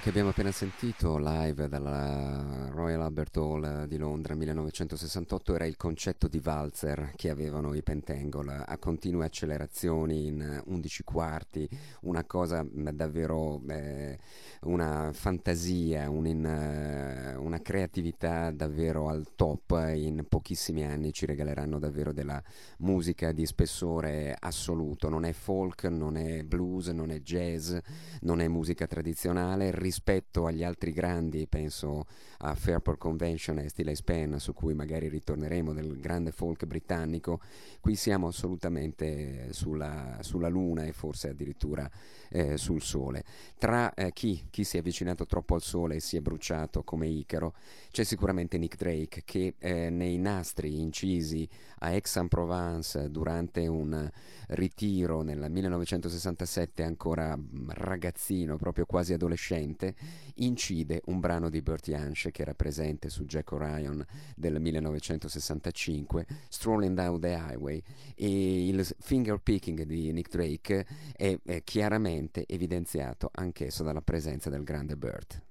che 0.00 0.08
abbiamo 0.08 0.30
appena 0.30 0.50
sentito 0.50 1.18
live 1.18 1.68
dalla 1.68 2.69
Royal 2.80 3.02
Albert 3.02 3.36
Hall 3.36 3.84
di 3.84 3.98
Londra 3.98 4.34
1968 4.34 5.54
era 5.54 5.66
il 5.66 5.76
concetto 5.76 6.28
di 6.28 6.38
valzer 6.38 7.12
che 7.14 7.28
avevano 7.28 7.74
i 7.74 7.82
Pentangle 7.82 8.64
a 8.66 8.78
continue 8.78 9.26
accelerazioni 9.26 10.28
in 10.28 10.62
11 10.64 11.04
quarti, 11.04 11.68
una 12.02 12.24
cosa 12.24 12.66
davvero 12.70 13.60
eh, 13.68 14.18
una 14.62 15.10
fantasia, 15.12 16.10
un 16.10 16.26
in, 16.26 16.44
uh, 16.44 17.42
una 17.42 17.60
creatività 17.60 18.50
davvero 18.50 19.08
al 19.08 19.28
top. 19.34 19.90
In 19.94 20.24
pochissimi 20.28 20.84
anni 20.84 21.12
ci 21.12 21.24
regaleranno 21.24 21.78
davvero 21.78 22.12
della 22.12 22.42
musica 22.78 23.32
di 23.32 23.46
spessore 23.46 24.36
assoluto. 24.38 25.08
Non 25.08 25.24
è 25.24 25.32
folk, 25.32 25.84
non 25.84 26.16
è 26.16 26.42
blues, 26.42 26.88
non 26.88 27.10
è 27.10 27.20
jazz, 27.20 27.74
non 28.20 28.40
è 28.40 28.48
musica 28.48 28.86
tradizionale. 28.86 29.70
Rispetto 29.70 30.46
agli 30.46 30.62
altri 30.62 30.92
grandi, 30.92 31.46
penso 31.46 32.06
a 32.38 32.54
Fairport 32.70 32.98
Convention 32.98 33.58
e 33.58 33.68
Stile 33.68 33.96
Span, 33.96 34.38
su 34.38 34.52
cui 34.52 34.74
magari 34.74 35.08
ritorneremo 35.08 35.72
del 35.72 35.98
grande 35.98 36.30
folk 36.30 36.66
britannico, 36.66 37.40
qui 37.80 37.96
siamo 37.96 38.28
assolutamente 38.28 39.52
sulla, 39.52 40.18
sulla 40.20 40.46
luna 40.46 40.84
e 40.84 40.92
forse 40.92 41.30
addirittura 41.30 41.90
eh, 42.30 42.56
sul 42.56 42.82
sole. 42.82 43.24
Tra 43.58 43.92
eh, 43.94 44.12
chi, 44.12 44.46
chi, 44.50 44.64
si 44.64 44.76
è 44.76 44.80
avvicinato 44.80 45.26
troppo 45.26 45.54
al 45.54 45.62
sole 45.62 45.96
e 45.96 46.00
si 46.00 46.16
è 46.16 46.20
bruciato 46.20 46.82
come 46.82 47.06
Icaro, 47.06 47.54
c'è 47.90 48.04
sicuramente 48.04 48.56
Nick 48.56 48.76
Drake 48.76 49.22
che 49.24 49.54
eh, 49.58 49.90
nei 49.90 50.16
nastri 50.18 50.80
incisi 50.80 51.48
a 51.80 51.88
Aix-en-Provence 51.88 53.10
durante 53.10 53.66
un 53.66 54.10
ritiro 54.48 55.22
nel 55.22 55.46
1967 55.50 56.82
ancora 56.82 57.38
ragazzino, 57.68 58.56
proprio 58.56 58.86
quasi 58.86 59.12
adolescente, 59.12 59.94
incide 60.36 61.02
un 61.06 61.20
brano 61.20 61.48
di 61.50 61.62
Bertie 61.62 61.94
Hansch 61.94 62.30
che 62.30 62.42
era 62.42 62.54
presente 62.54 63.08
su 63.08 63.24
Jack 63.24 63.52
Orion 63.52 64.04
del 64.34 64.60
1965, 64.60 66.26
Strolling 66.48 66.94
Down 66.94 67.20
the 67.20 67.28
Highway, 67.28 67.82
e 68.14 68.68
il 68.68 68.86
finger 68.98 69.38
picking 69.38 69.82
di 69.82 70.12
Nick 70.12 70.30
Drake 70.30 70.86
è, 71.16 71.38
è 71.44 71.62
chiaramente 71.64 72.19
evidenziato 72.46 73.30
anch'esso 73.32 73.82
dalla 73.82 74.02
presenza 74.02 74.50
del 74.50 74.62
grande 74.62 74.96
Burt. 74.96 75.42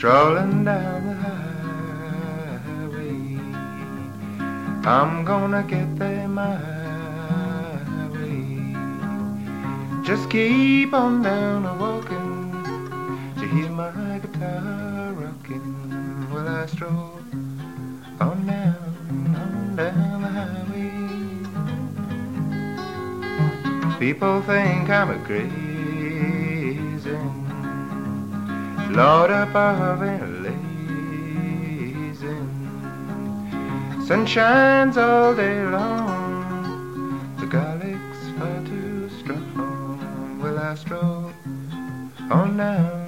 Strolling 0.00 0.64
down 0.64 1.06
the 1.08 1.14
highway. 1.26 2.56
I'm 4.86 5.26
gonna 5.26 5.62
get 5.62 5.94
there 5.98 6.26
my 6.26 6.56
way. 8.08 8.74
Just 10.02 10.30
keep 10.30 10.94
on 10.94 11.20
down 11.22 11.66
a 11.66 11.74
walking 11.74 12.64
to 13.40 13.46
hear 13.46 13.68
my 13.68 14.18
guitar 14.22 15.12
rocking 15.12 15.76
while 16.30 16.48
I 16.48 16.64
stroll 16.64 17.20
on 18.20 18.46
down, 18.46 18.94
on 19.36 19.76
down 19.76 20.22
the 20.22 20.30
highway. 20.38 20.92
People 23.98 24.40
think 24.40 24.88
I'm 24.88 25.10
a 25.10 25.18
crazy 25.26 25.69
Lord 28.92 29.30
above 29.30 30.02
and 30.02 30.42
lazing. 30.42 30.60
Sun 34.06 34.26
shines 34.26 34.96
all 34.96 35.34
day 35.34 35.64
long. 35.64 37.36
The 37.38 37.46
garlic's 37.46 38.30
far 38.36 38.60
too 38.64 39.08
strong. 39.20 40.40
Will 40.42 40.58
I 40.58 40.74
stroll 40.74 41.32
on 42.30 42.56
down, 42.56 42.99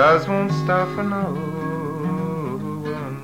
Cars 0.00 0.26
won't 0.26 0.50
stop 0.64 0.88
for 0.94 1.02
no 1.02 1.24
one. 2.96 3.20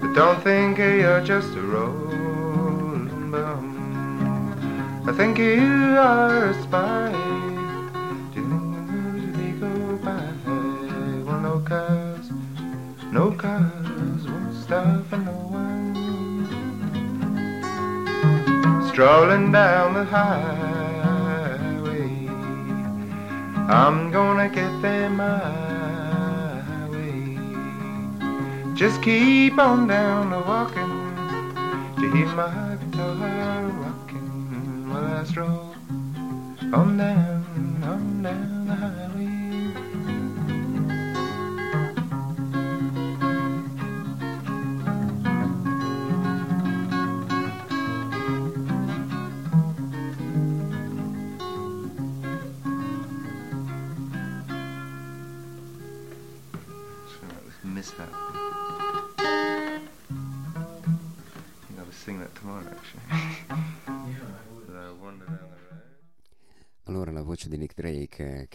But 0.00 0.12
don't 0.12 0.42
think 0.42 0.78
you're 0.78 1.20
just 1.20 1.54
a 1.54 1.60
rolling 1.60 3.30
bum. 3.30 5.04
I 5.06 5.12
think 5.12 5.38
you 5.38 5.94
are 6.00 6.46
a 6.50 6.62
spy. 6.64 7.12
Do 8.34 8.40
you 8.40 8.46
think 9.12 9.36
they 9.36 9.52
go 9.60 9.70
by? 9.98 10.26
Well, 11.24 11.40
no 11.40 11.60
cars, 11.60 12.26
no 13.12 13.30
cars 13.30 14.26
won't 14.26 14.52
stop 14.64 15.06
for 15.06 15.18
no 15.18 15.30
one. 15.30 15.94
Strolling 18.88 19.52
down 19.52 19.94
the 19.94 20.04
highway. 20.04 20.75
I'm 23.68 24.12
gonna 24.12 24.48
get 24.48 24.80
there 24.80 25.10
my 25.10 26.88
way. 26.88 27.36
Just 28.74 29.02
keep 29.02 29.58
on 29.58 29.88
down 29.88 30.30
the 30.30 30.38
walking 30.38 31.16
to 31.96 32.10
hear 32.12 32.26
my 32.28 32.76
guitar 32.76 33.66
rocking 33.82 34.88
while 34.88 35.04
I 35.04 35.24
stroll 35.24 35.74
on 36.72 36.96
down, 36.96 37.82
on 37.82 38.22
down 38.22 38.66
the 38.68 38.74
highway. 38.76 39.15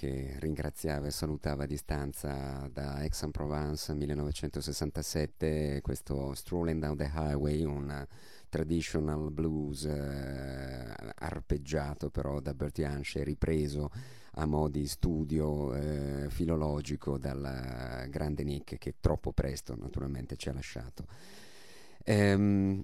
Che 0.02 0.34
ringraziava 0.40 1.06
e 1.06 1.12
salutava 1.12 1.66
a 1.66 1.68
distanza 1.68 2.68
da 2.74 2.96
Aix-en-Provence 2.96 3.94
1967, 3.94 5.80
questo 5.84 6.34
Strolling 6.34 6.82
Down 6.82 6.98
the 6.98 7.12
Highway, 7.14 7.64
un 7.64 8.08
traditional 8.50 9.30
blues 9.30 9.86
eh, 9.86 10.96
arpeggiato 11.14 12.10
però 12.10 12.40
da 12.40 12.56
Bertie 12.56 12.84
Hansch 12.84 13.18
e 13.18 13.24
ripreso 13.24 13.92
a 14.32 14.48
mo' 14.48 14.70
di 14.70 14.88
studio 14.88 15.76
eh, 15.76 16.32
filologico 16.32 17.20
dal 17.20 18.08
grande 18.10 18.44
Nick 18.44 18.80
che 18.80 18.96
troppo 19.00 19.32
presto 19.34 19.76
naturalmente 19.78 20.36
ci 20.36 20.50
ha 20.50 20.54
lasciato. 20.54 21.06
Ehm, 22.06 22.84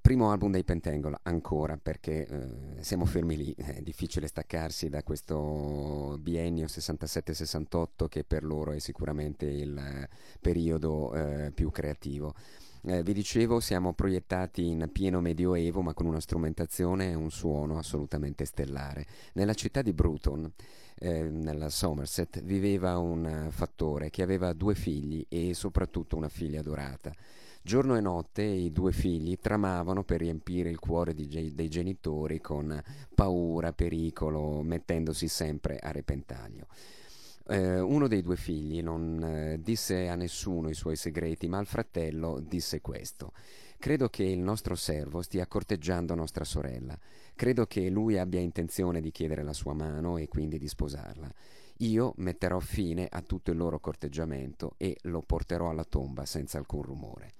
primo 0.00 0.30
album 0.30 0.52
dei 0.52 0.64
Pentangle 0.64 1.18
ancora 1.22 1.76
perché 1.76 2.26
eh, 2.26 2.82
siamo 2.82 3.04
fermi 3.04 3.36
lì, 3.36 3.54
è 3.56 3.80
difficile 3.82 4.26
staccarsi 4.26 4.88
da 4.88 5.02
questo 5.02 6.16
biennio 6.20 6.66
67-68 6.66 8.08
che 8.08 8.24
per 8.24 8.44
loro 8.44 8.72
è 8.72 8.78
sicuramente 8.78 9.46
il 9.46 10.08
periodo 10.40 11.14
eh, 11.14 11.52
più 11.52 11.70
creativo. 11.70 12.34
Eh, 12.82 13.02
vi 13.02 13.12
dicevo, 13.12 13.60
siamo 13.60 13.92
proiettati 13.92 14.66
in 14.66 14.88
pieno 14.90 15.20
medioevo, 15.20 15.82
ma 15.82 15.92
con 15.92 16.06
una 16.06 16.20
strumentazione 16.20 17.10
e 17.10 17.14
un 17.14 17.30
suono 17.30 17.76
assolutamente 17.76 18.46
stellare. 18.46 19.06
Nella 19.34 19.52
città 19.52 19.82
di 19.82 19.92
Bruton, 19.92 20.50
eh, 20.98 21.24
nella 21.24 21.68
Somerset, 21.68 22.42
viveva 22.42 22.96
un 22.96 23.48
fattore 23.50 24.08
che 24.08 24.22
aveva 24.22 24.54
due 24.54 24.74
figli 24.74 25.26
e 25.28 25.52
soprattutto 25.52 26.16
una 26.16 26.30
figlia 26.30 26.60
adorata. 26.60 27.14
Giorno 27.70 27.96
e 27.96 28.00
notte 28.00 28.42
i 28.42 28.72
due 28.72 28.90
figli 28.90 29.38
tramavano 29.38 30.02
per 30.02 30.18
riempire 30.18 30.70
il 30.70 30.80
cuore 30.80 31.14
ge- 31.14 31.54
dei 31.54 31.68
genitori 31.68 32.40
con 32.40 32.82
paura, 33.14 33.72
pericolo, 33.72 34.60
mettendosi 34.62 35.28
sempre 35.28 35.78
a 35.78 35.92
repentaglio. 35.92 36.66
Eh, 37.46 37.78
uno 37.78 38.08
dei 38.08 38.22
due 38.22 38.34
figli 38.34 38.82
non 38.82 39.22
eh, 39.22 39.60
disse 39.62 40.08
a 40.08 40.16
nessuno 40.16 40.68
i 40.68 40.74
suoi 40.74 40.96
segreti, 40.96 41.46
ma 41.46 41.58
al 41.58 41.66
fratello 41.66 42.40
disse 42.40 42.80
questo. 42.80 43.30
Credo 43.78 44.08
che 44.08 44.24
il 44.24 44.40
nostro 44.40 44.74
servo 44.74 45.22
stia 45.22 45.46
corteggiando 45.46 46.16
nostra 46.16 46.42
sorella. 46.42 46.98
Credo 47.36 47.66
che 47.66 47.88
lui 47.88 48.18
abbia 48.18 48.40
intenzione 48.40 49.00
di 49.00 49.12
chiedere 49.12 49.44
la 49.44 49.52
sua 49.52 49.74
mano 49.74 50.16
e 50.16 50.26
quindi 50.26 50.58
di 50.58 50.66
sposarla. 50.66 51.32
Io 51.82 52.14
metterò 52.16 52.58
fine 52.58 53.06
a 53.08 53.22
tutto 53.22 53.52
il 53.52 53.56
loro 53.56 53.78
corteggiamento 53.78 54.74
e 54.76 54.96
lo 55.02 55.22
porterò 55.22 55.70
alla 55.70 55.84
tomba 55.84 56.26
senza 56.26 56.58
alcun 56.58 56.82
rumore. 56.82 57.34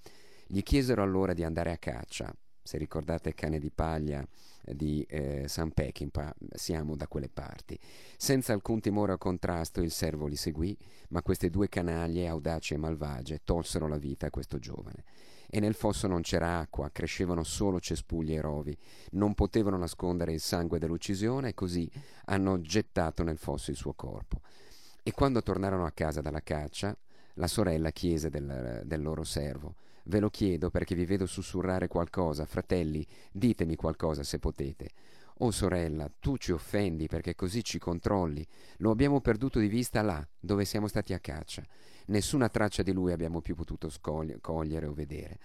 Gli 0.53 0.65
chiesero 0.65 1.05
allora 1.05 1.33
di 1.33 1.45
andare 1.45 1.71
a 1.71 1.79
caccia. 1.79 2.35
Se 2.61 2.77
ricordate 2.77 3.35
Cane 3.35 3.61
di 3.61 3.71
paglia 3.71 4.27
di 4.65 5.07
eh, 5.09 5.45
San 5.47 5.71
Peckinpah, 5.71 6.35
siamo 6.55 6.97
da 6.97 7.07
quelle 7.07 7.29
parti. 7.29 7.79
Senza 8.17 8.53
alcun 8.53 8.81
timore 8.81 9.13
o 9.13 9.17
contrasto 9.17 9.81
il 9.81 9.93
servo 9.93 10.27
li 10.27 10.35
seguì, 10.35 10.77
ma 11.11 11.23
queste 11.23 11.51
due 11.51 11.69
canaglie, 11.69 12.27
audaci 12.27 12.75
e 12.75 12.79
malvagie, 12.79 13.43
tolsero 13.45 13.87
la 13.87 13.97
vita 13.97 14.27
a 14.27 14.31
questo 14.31 14.59
giovane. 14.59 15.05
E 15.49 15.61
nel 15.61 15.75
fosso 15.75 16.09
non 16.09 16.23
c'era 16.23 16.59
acqua, 16.59 16.91
crescevano 16.91 17.45
solo 17.45 17.79
cespugli 17.79 18.35
e 18.35 18.41
rovi, 18.41 18.77
non 19.13 19.35
potevano 19.35 19.77
nascondere 19.77 20.33
il 20.33 20.41
sangue 20.41 20.81
dell'uccisione 20.81 21.51
e 21.51 21.55
così 21.55 21.89
hanno 22.25 22.61
gettato 22.61 23.23
nel 23.23 23.39
fosso 23.39 23.71
il 23.71 23.77
suo 23.77 23.93
corpo. 23.93 24.41
E 25.05 25.13
quando 25.13 25.45
tornarono 25.45 25.87
a 25.87 25.93
casa 25.93 26.21
dalla 26.21 26.43
caccia, 26.43 26.97
la 27.35 27.47
sorella 27.47 27.93
chiese 27.93 28.31
del, 28.31 28.83
del 28.85 29.01
loro 29.01 29.23
servo 29.23 29.77
Ve 30.11 30.19
lo 30.19 30.29
chiedo 30.29 30.71
perché 30.71 30.97
vi 30.97 31.05
vedo 31.05 31.25
sussurrare 31.25 31.87
qualcosa, 31.87 32.45
fratelli, 32.45 33.07
ditemi 33.31 33.77
qualcosa 33.77 34.25
se 34.25 34.41
potete. 34.41 34.91
Oh 35.43 35.53
sorella, 35.53 36.11
tu 36.19 36.37
ci 36.37 36.51
offendi 36.51 37.07
perché 37.07 37.37
così 37.37 37.63
ci 37.63 37.79
controlli. 37.79 38.45
Lo 38.79 38.91
abbiamo 38.91 39.21
perduto 39.21 39.61
di 39.61 39.69
vista 39.69 40.03
là, 40.03 40.27
dove 40.41 40.65
siamo 40.65 40.89
stati 40.89 41.13
a 41.13 41.21
caccia. 41.21 41.65
Nessuna 42.07 42.49
traccia 42.49 42.83
di 42.83 42.91
lui 42.91 43.13
abbiamo 43.13 43.41
più 43.41 43.55
potuto 43.55 43.89
scogli- 43.89 44.41
cogliere 44.41 44.87
o 44.87 44.93
vedere. 44.93 45.39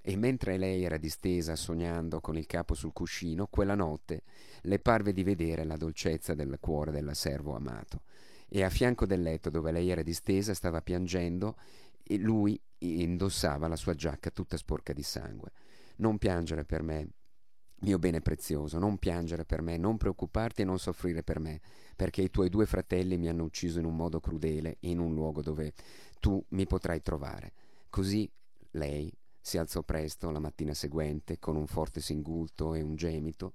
E 0.00 0.16
mentre 0.16 0.56
lei 0.56 0.82
era 0.82 0.96
distesa 0.96 1.54
sognando 1.54 2.22
con 2.22 2.38
il 2.38 2.46
capo 2.46 2.72
sul 2.72 2.94
cuscino, 2.94 3.48
quella 3.48 3.74
notte 3.74 4.22
le 4.62 4.78
parve 4.78 5.12
di 5.12 5.22
vedere 5.22 5.64
la 5.64 5.76
dolcezza 5.76 6.32
del 6.32 6.56
cuore 6.58 6.90
del 6.90 7.10
servo 7.12 7.54
amato. 7.54 8.00
E 8.48 8.64
a 8.64 8.70
fianco 8.70 9.04
del 9.04 9.20
letto 9.20 9.50
dove 9.50 9.70
lei 9.70 9.90
era 9.90 10.02
distesa 10.02 10.54
stava 10.54 10.80
piangendo 10.80 11.56
e 12.02 12.16
lui 12.18 12.60
indossava 12.78 13.68
la 13.68 13.76
sua 13.76 13.94
giacca 13.94 14.30
tutta 14.30 14.56
sporca 14.56 14.92
di 14.92 15.02
sangue. 15.02 15.52
Non 15.96 16.18
piangere 16.18 16.64
per 16.64 16.82
me, 16.82 17.08
mio 17.80 17.98
bene 17.98 18.20
prezioso, 18.20 18.78
non 18.78 18.98
piangere 18.98 19.44
per 19.44 19.62
me, 19.62 19.76
non 19.76 19.96
preoccuparti 19.96 20.62
e 20.62 20.64
non 20.64 20.78
soffrire 20.78 21.22
per 21.22 21.38
me, 21.38 21.60
perché 21.96 22.22
i 22.22 22.30
tuoi 22.30 22.48
due 22.48 22.66
fratelli 22.66 23.16
mi 23.16 23.28
hanno 23.28 23.44
ucciso 23.44 23.78
in 23.78 23.84
un 23.84 23.96
modo 23.96 24.20
crudele, 24.20 24.76
in 24.80 24.98
un 24.98 25.14
luogo 25.14 25.42
dove 25.42 25.74
tu 26.20 26.42
mi 26.50 26.66
potrai 26.66 27.02
trovare. 27.02 27.52
Così 27.88 28.30
lei 28.72 29.12
si 29.40 29.58
alzò 29.58 29.82
presto 29.82 30.30
la 30.30 30.38
mattina 30.38 30.74
seguente, 30.74 31.38
con 31.38 31.56
un 31.56 31.66
forte 31.66 32.00
singulto 32.00 32.74
e 32.74 32.82
un 32.82 32.94
gemito, 32.94 33.54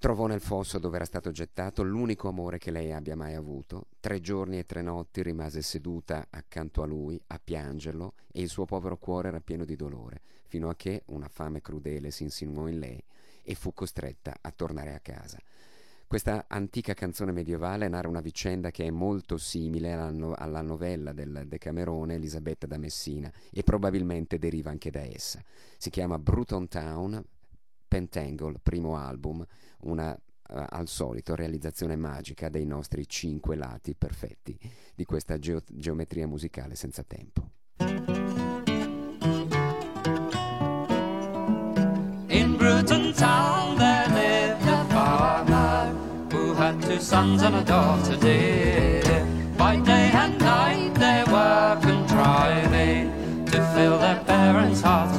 Trovò 0.00 0.26
nel 0.26 0.40
fosso 0.40 0.78
dove 0.78 0.96
era 0.96 1.04
stato 1.04 1.30
gettato 1.30 1.82
l'unico 1.82 2.26
amore 2.26 2.56
che 2.56 2.70
lei 2.70 2.90
abbia 2.90 3.14
mai 3.14 3.34
avuto. 3.34 3.88
Tre 4.00 4.18
giorni 4.18 4.58
e 4.58 4.64
tre 4.64 4.80
notti 4.80 5.22
rimase 5.22 5.60
seduta 5.60 6.28
accanto 6.30 6.80
a 6.80 6.86
lui 6.86 7.20
a 7.26 7.38
piangerlo 7.38 8.14
e 8.32 8.40
il 8.40 8.48
suo 8.48 8.64
povero 8.64 8.96
cuore 8.96 9.28
era 9.28 9.40
pieno 9.40 9.66
di 9.66 9.76
dolore, 9.76 10.22
fino 10.46 10.70
a 10.70 10.74
che 10.74 11.02
una 11.08 11.28
fame 11.28 11.60
crudele 11.60 12.10
si 12.10 12.22
insinuò 12.22 12.66
in 12.66 12.78
lei 12.78 13.04
e 13.42 13.54
fu 13.54 13.74
costretta 13.74 14.38
a 14.40 14.50
tornare 14.52 14.94
a 14.94 15.00
casa. 15.00 15.38
Questa 16.06 16.46
antica 16.48 16.94
canzone 16.94 17.32
medievale 17.32 17.86
narra 17.86 18.08
una 18.08 18.22
vicenda 18.22 18.70
che 18.70 18.86
è 18.86 18.90
molto 18.90 19.36
simile 19.36 19.92
alla, 19.92 20.10
no- 20.10 20.32
alla 20.34 20.62
novella 20.62 21.12
del 21.12 21.44
Decamerone 21.46 22.14
Elisabetta 22.14 22.66
da 22.66 22.78
Messina 22.78 23.30
e 23.52 23.62
probabilmente 23.62 24.38
deriva 24.38 24.70
anche 24.70 24.90
da 24.90 25.02
essa. 25.02 25.44
Si 25.76 25.90
chiama 25.90 26.18
Bruton 26.18 26.68
Town, 26.68 27.22
Pentangle, 27.86 28.60
primo 28.62 28.96
album, 28.96 29.44
una 29.82 30.12
uh, 30.12 30.64
al 30.68 30.88
solito 30.88 31.34
realizzazione 31.34 31.96
magica 31.96 32.48
dei 32.48 32.66
nostri 32.66 33.08
cinque 33.08 33.56
lati 33.56 33.94
perfetti 33.94 34.58
di 34.94 35.04
questa 35.04 35.38
geo- 35.38 35.62
geometria 35.68 36.26
musicale 36.26 36.74
senza 36.74 37.02
tempo. 37.02 37.50
In 42.28 42.56
Bruton 42.56 43.12
town 43.14 43.76
there 43.76 44.08
lived 44.08 44.68
a 44.68 44.84
farmer 44.88 45.94
who 46.32 46.54
had 46.54 46.80
two 46.82 47.00
sons 47.00 47.42
and 47.42 47.56
a 47.56 47.62
daughter 47.62 48.16
dear. 48.18 49.24
By 49.56 49.76
day 49.82 50.10
and 50.12 50.38
night 50.40 50.94
they 50.94 51.22
were 51.30 51.78
contriving 51.80 53.44
to 53.46 53.60
fill 53.74 53.98
their 53.98 54.22
parents' 54.24 54.80
hearts 54.80 55.09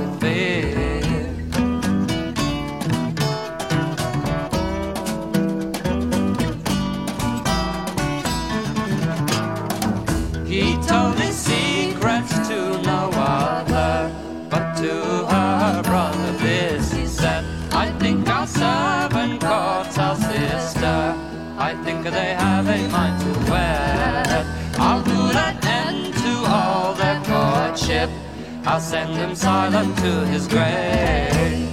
I'll 28.72 28.80
send 28.80 29.18
him 29.18 29.36
silent 29.36 29.98
to 29.98 30.26
his 30.28 30.48
grave. 30.48 31.71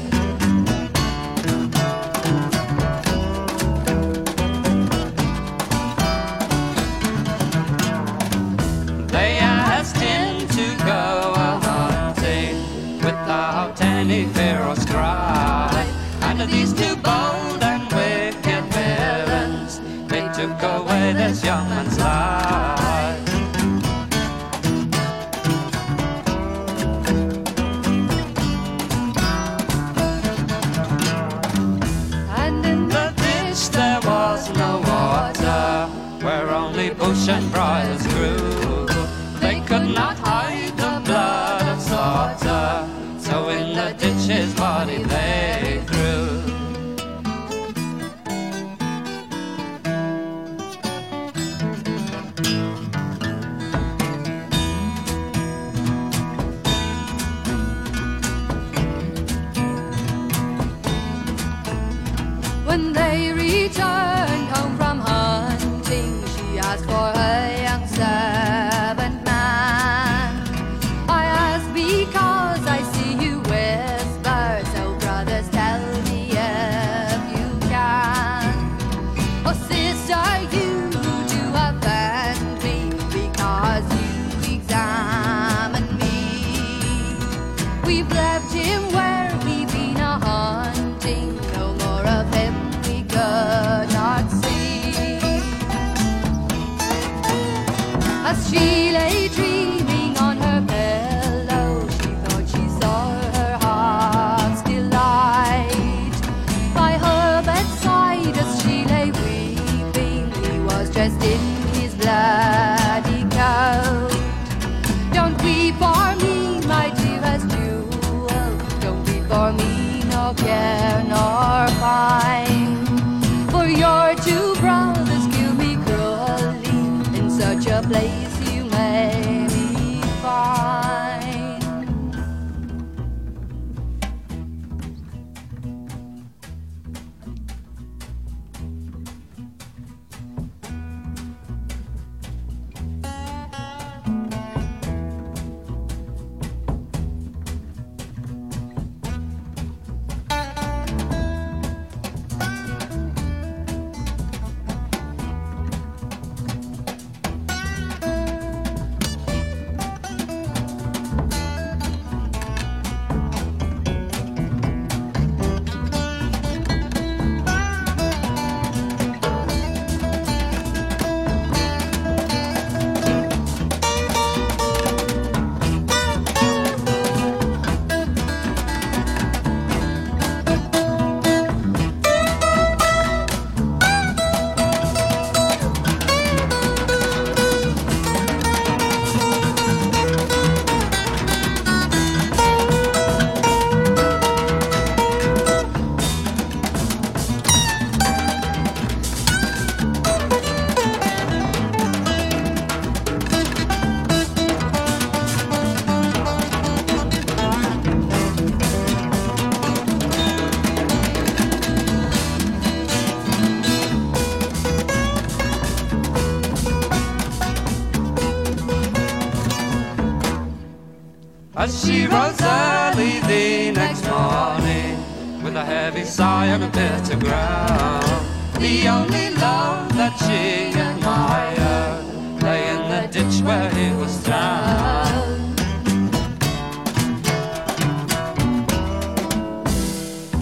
Heavy 225.91 226.05
sigh 226.05 226.45
and 226.45 226.65
a 226.65 226.69
bitter 226.69 227.17
groan. 227.17 228.61
The 228.61 228.89
only 228.89 229.31
love 229.37 229.89
that 229.97 230.15
she 230.25 230.79
admired 230.79 232.43
lay 232.43 232.69
in 232.75 232.83
the 232.93 233.09
ditch 233.11 233.41
where 233.43 233.71
he 233.71 233.97
was 233.97 234.23
drowned. 234.23 235.59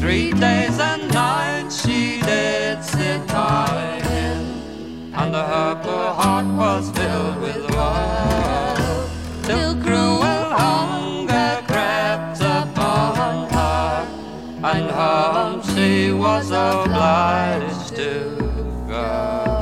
Three 0.00 0.32
days 0.32 0.80
and 0.80 1.02
nights 1.12 1.80
she 1.80 2.20
did 2.22 2.82
sit 2.82 3.24
by 3.28 4.00
him, 4.02 5.14
and 5.14 5.32
her 5.32 5.80
poor 5.80 6.08
heart 6.20 6.46
was 6.46 6.90
filled 6.90 7.40
with 7.40 7.65
was 16.36 16.50
obliged 16.50 17.96
to 17.96 18.36
go. 18.86 19.56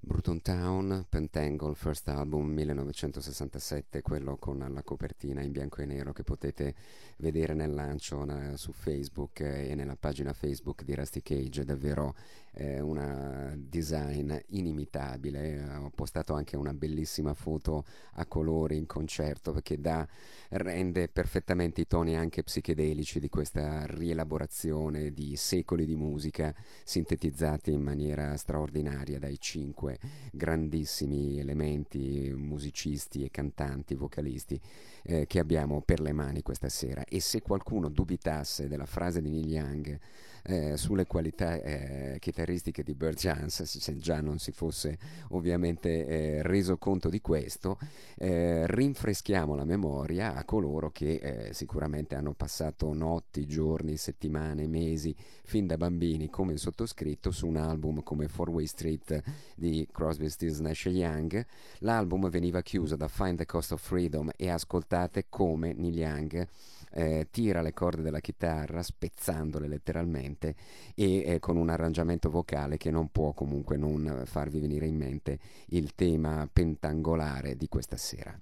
Bruton 0.00 0.40
Town, 0.42 1.06
Pentangle, 1.08 1.74
first 1.74 2.08
album 2.08 2.46
1967, 2.52 4.00
quello 4.02 4.36
con 4.36 4.64
la 4.72 4.82
copertina 4.82 5.42
in 5.42 5.50
bianco 5.50 5.82
e 5.82 5.86
nero 5.86 6.12
che 6.12 6.22
potete 6.22 6.74
vedere 7.16 7.52
nel 7.52 7.74
lancio 7.74 8.24
na- 8.24 8.56
su 8.56 8.70
Facebook 8.72 9.40
eh, 9.40 9.70
e 9.70 9.74
nella 9.74 9.96
pagina 9.96 10.32
Facebook 10.32 10.84
di 10.84 10.94
Rusty 10.94 11.20
Cage, 11.20 11.64
davvero 11.64 12.14
eh, 12.58 12.80
un 12.80 13.56
design 13.68 14.34
inimitabile. 14.48 15.54
Eh, 15.54 15.76
Ho 15.76 15.90
postato 15.94 16.34
anche 16.34 16.56
una 16.56 16.74
bellissima 16.74 17.32
foto 17.32 17.84
a 18.14 18.26
colori 18.26 18.76
in 18.76 18.86
concerto 18.86 19.52
perché 19.52 19.80
dà, 19.80 20.06
rende 20.50 21.08
perfettamente 21.08 21.80
i 21.82 21.86
toni 21.86 22.16
anche 22.16 22.42
psichedelici 22.42 23.20
di 23.20 23.28
questa 23.28 23.86
rielaborazione 23.86 25.12
di 25.12 25.36
secoli 25.36 25.86
di 25.86 25.94
musica 25.94 26.52
sintetizzati 26.84 27.70
in 27.72 27.82
maniera 27.82 28.36
straordinaria 28.36 29.18
dai 29.18 29.38
cinque 29.38 29.98
grandissimi 30.32 31.38
elementi 31.38 32.32
musicisti 32.36 33.24
e 33.24 33.30
cantanti, 33.30 33.94
vocalisti 33.94 34.60
eh, 35.02 35.26
che 35.26 35.38
abbiamo 35.38 35.80
per 35.80 36.00
le 36.00 36.12
mani 36.12 36.42
questa 36.42 36.68
sera. 36.68 37.04
E 37.04 37.20
se 37.20 37.40
qualcuno 37.40 37.88
dubitasse 37.88 38.66
della 38.66 38.86
frase 38.86 39.22
di 39.22 39.30
Neil 39.30 39.48
Young 39.48 39.98
eh, 40.44 40.76
sulle 40.76 41.06
qualità 41.06 41.60
eh, 41.60 42.16
chitarristiche 42.20 42.82
di 42.82 42.94
Burt 42.94 43.18
Jans, 43.18 43.62
se 43.62 43.96
già 43.96 44.20
non 44.20 44.38
si 44.38 44.52
fosse 44.52 44.98
ovviamente 45.30 46.06
eh, 46.06 46.42
reso 46.42 46.76
conto 46.78 47.08
di 47.08 47.20
questo, 47.20 47.78
eh, 48.16 48.66
rinfreschiamo 48.66 49.54
la 49.54 49.64
memoria 49.64 50.34
a 50.34 50.44
coloro 50.44 50.90
che 50.90 51.14
eh, 51.48 51.54
sicuramente 51.54 52.14
hanno 52.14 52.32
passato 52.32 52.92
notti, 52.92 53.46
giorni, 53.46 53.96
settimane, 53.96 54.66
mesi, 54.66 55.14
fin 55.44 55.66
da 55.66 55.76
bambini 55.76 56.28
come 56.28 56.52
il 56.52 56.58
sottoscritto 56.58 57.30
su 57.30 57.46
un 57.46 57.56
album 57.56 58.02
come 58.02 58.28
Four 58.28 58.50
Way 58.50 58.66
Street 58.66 59.22
di 59.54 59.86
Crosby, 59.90 60.28
Stills, 60.28 60.58
Nash 60.58 60.84
Young. 60.84 61.44
L'album 61.78 62.28
veniva 62.28 62.62
chiuso 62.62 62.96
da 62.96 63.08
Find 63.08 63.38
the 63.38 63.46
Cost 63.46 63.72
of 63.72 63.82
Freedom 63.82 64.30
e 64.36 64.50
ascoltate 64.50 65.26
come 65.28 65.72
Neil 65.72 65.96
Young 65.96 66.48
eh, 66.92 67.28
tira 67.30 67.60
le 67.60 67.72
corde 67.72 68.02
della 68.02 68.20
chitarra 68.20 68.82
spezzandole 68.82 69.68
letteralmente 69.68 70.54
e 70.94 71.34
eh, 71.34 71.38
con 71.38 71.56
un 71.56 71.68
arrangiamento 71.68 72.30
vocale 72.30 72.76
che 72.76 72.90
non 72.90 73.10
può 73.10 73.32
comunque 73.32 73.76
non 73.76 74.22
farvi 74.24 74.58
venire 74.60 74.86
in 74.86 74.96
mente 74.96 75.38
il 75.68 75.94
tema 75.94 76.48
pentangolare 76.52 77.56
di 77.56 77.68
questa 77.68 77.96
sera. 77.96 78.38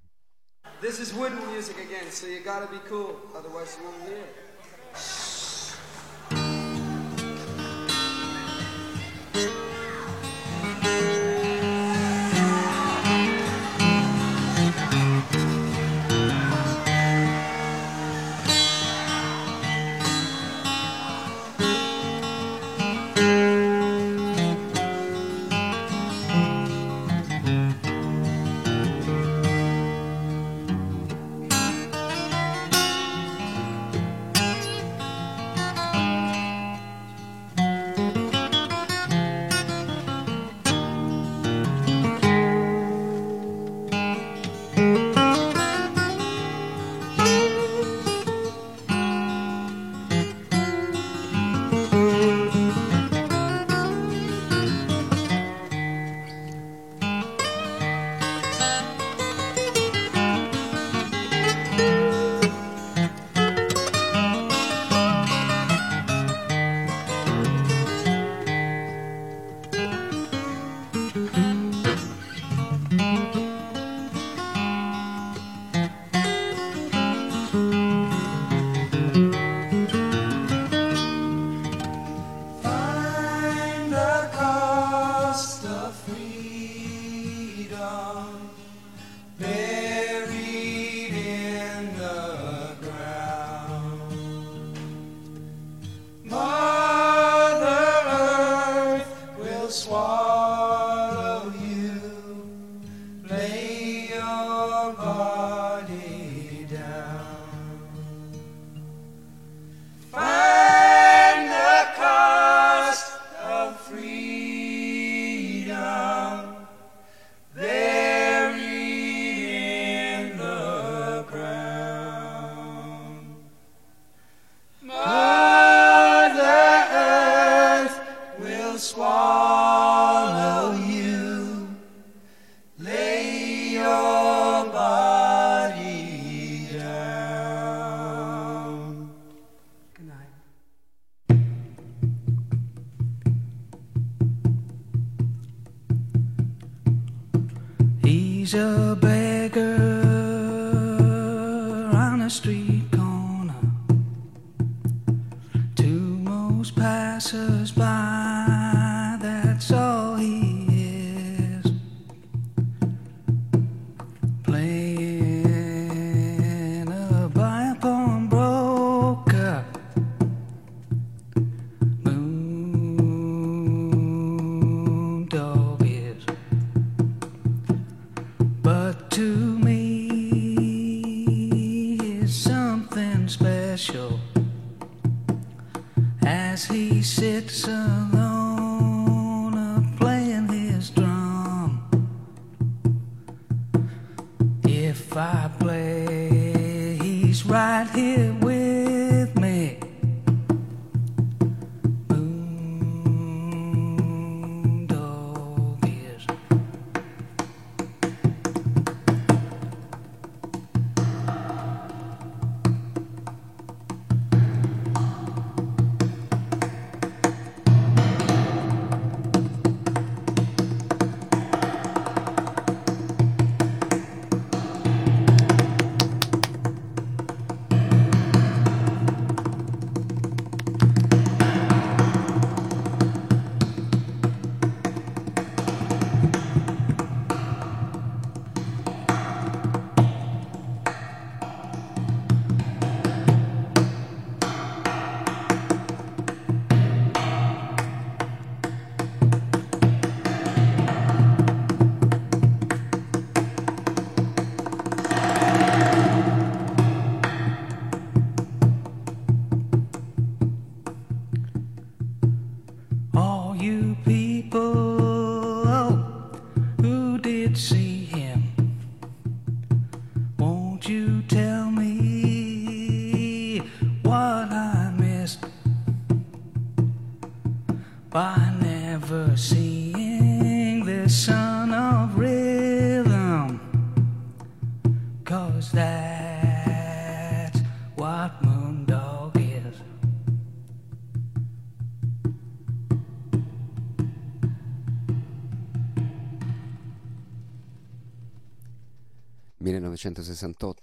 This 0.80 0.99
is 0.99 1.12
wooden 1.12 1.38
music 1.53 1.78
again, 1.78 2.11
so 2.11 2.26
you 2.26 2.42
gotta 2.42 2.68
be 2.70 2.80
cool, 2.88 3.16
otherwise 3.34 3.76
you 3.78 3.86
won't 3.86 4.03
hear 4.07 4.18
it. 4.18 5.26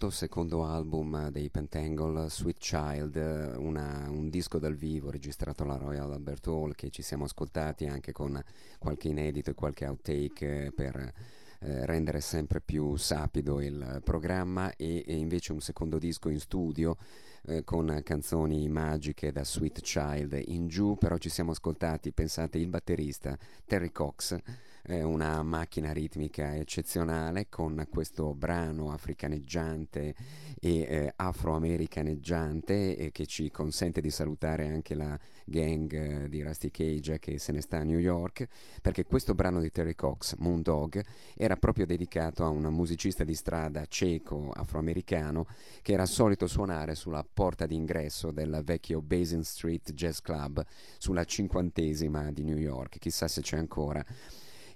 1968, 0.04 0.10
secondo 0.10 0.66
album 0.66 1.30
dei 1.30 1.50
Pentangle, 1.50 2.30
Sweet 2.30 2.58
Child, 2.58 3.56
una- 3.58 4.10
un 4.10 4.30
disco 4.30 4.60
dal 4.60 4.76
vivo 4.76 5.10
registrato 5.10 5.64
alla 5.64 5.78
Royal 5.78 6.12
Albert 6.12 6.48
Hall 6.48 6.74
che 6.74 6.90
ci 6.90 7.02
siamo 7.02 7.24
ascoltati 7.24 7.86
anche 7.86 8.12
con 8.12 8.42
qualche 8.80 9.08
inedito 9.08 9.52
e 9.52 9.54
qualche 9.54 9.86
outtake 9.86 10.66
eh, 10.66 10.72
per 10.72 10.96
eh, 10.96 11.86
rendere 11.86 12.20
sempre 12.20 12.60
più 12.60 12.98
sapido 12.98 13.62
il 13.62 14.02
programma. 14.04 14.76
E, 14.76 15.04
e 15.06 15.16
invece 15.16 15.54
un 15.54 15.62
secondo 15.62 15.98
disco 15.98 16.30
in 16.30 16.40
studio 16.40 16.98
eh, 17.46 17.64
con 17.64 18.02
canzoni 18.04 18.68
magiche 18.68 19.32
da 19.32 19.46
Sweet 19.46 19.82
Child 19.82 20.42
in 20.48 20.68
giù, 20.68 20.98
però 20.98 21.18
ci 21.18 21.30
siamo 21.30 21.52
ascoltati, 21.52 22.12
pensate, 22.12 22.58
il 22.58 22.68
batterista 22.68 23.38
Terry 23.66 23.92
Cox 23.92 24.38
è 24.86 25.02
una 25.02 25.42
macchina 25.44 25.94
ritmica 25.94 26.58
eccezionale 26.58 27.48
con 27.48 27.88
questo 27.90 28.34
brano 28.34 28.92
africaneggiante 28.92 30.14
e 30.60 30.80
eh, 30.82 31.14
afroamericaneggiante 31.16 32.98
e 32.98 33.12
che 33.14 33.26
ci 33.26 33.50
consente 33.50 34.02
di 34.02 34.10
salutare 34.10 34.68
anche 34.68 34.94
la 34.94 35.18
gang 35.46 35.94
eh, 35.94 36.28
di 36.28 36.44
Rusty 36.44 36.70
Cage 36.70 37.18
che 37.20 37.40
se 37.40 37.54
ne 37.54 37.62
sta 37.62 37.78
a 37.78 37.84
New 37.84 37.98
York 37.98 38.46
perché 38.82 39.06
questo 39.06 39.34
brano 39.34 39.62
di 39.62 39.72
Terry 39.72 39.96
Cox, 39.96 40.36
Moondog, 40.40 41.02
era 41.38 41.56
proprio 41.56 41.86
dedicato 41.86 42.44
a 42.44 42.50
un 42.50 42.64
musicista 42.64 43.24
di 43.24 43.36
strada 43.36 43.86
cieco 43.86 44.52
afroamericano 44.54 45.48
che 45.82 45.94
era 45.94 46.06
solito 46.06 46.46
suonare 46.46 46.96
sulla 46.96 47.26
porta 47.34 47.66
d'ingresso 47.66 48.32
del 48.32 48.62
vecchio 48.66 49.02
Basin 49.02 49.46
Street 49.46 49.94
Jazz 49.94 50.20
Club 50.20 50.62
sulla 50.98 51.24
cinquantesima 51.24 52.34
di 52.34 52.44
New 52.44 52.58
York, 52.58 52.98
chissà 53.00 53.30
se 53.30 53.40
c'è 53.40 53.56
ancora 53.56 54.04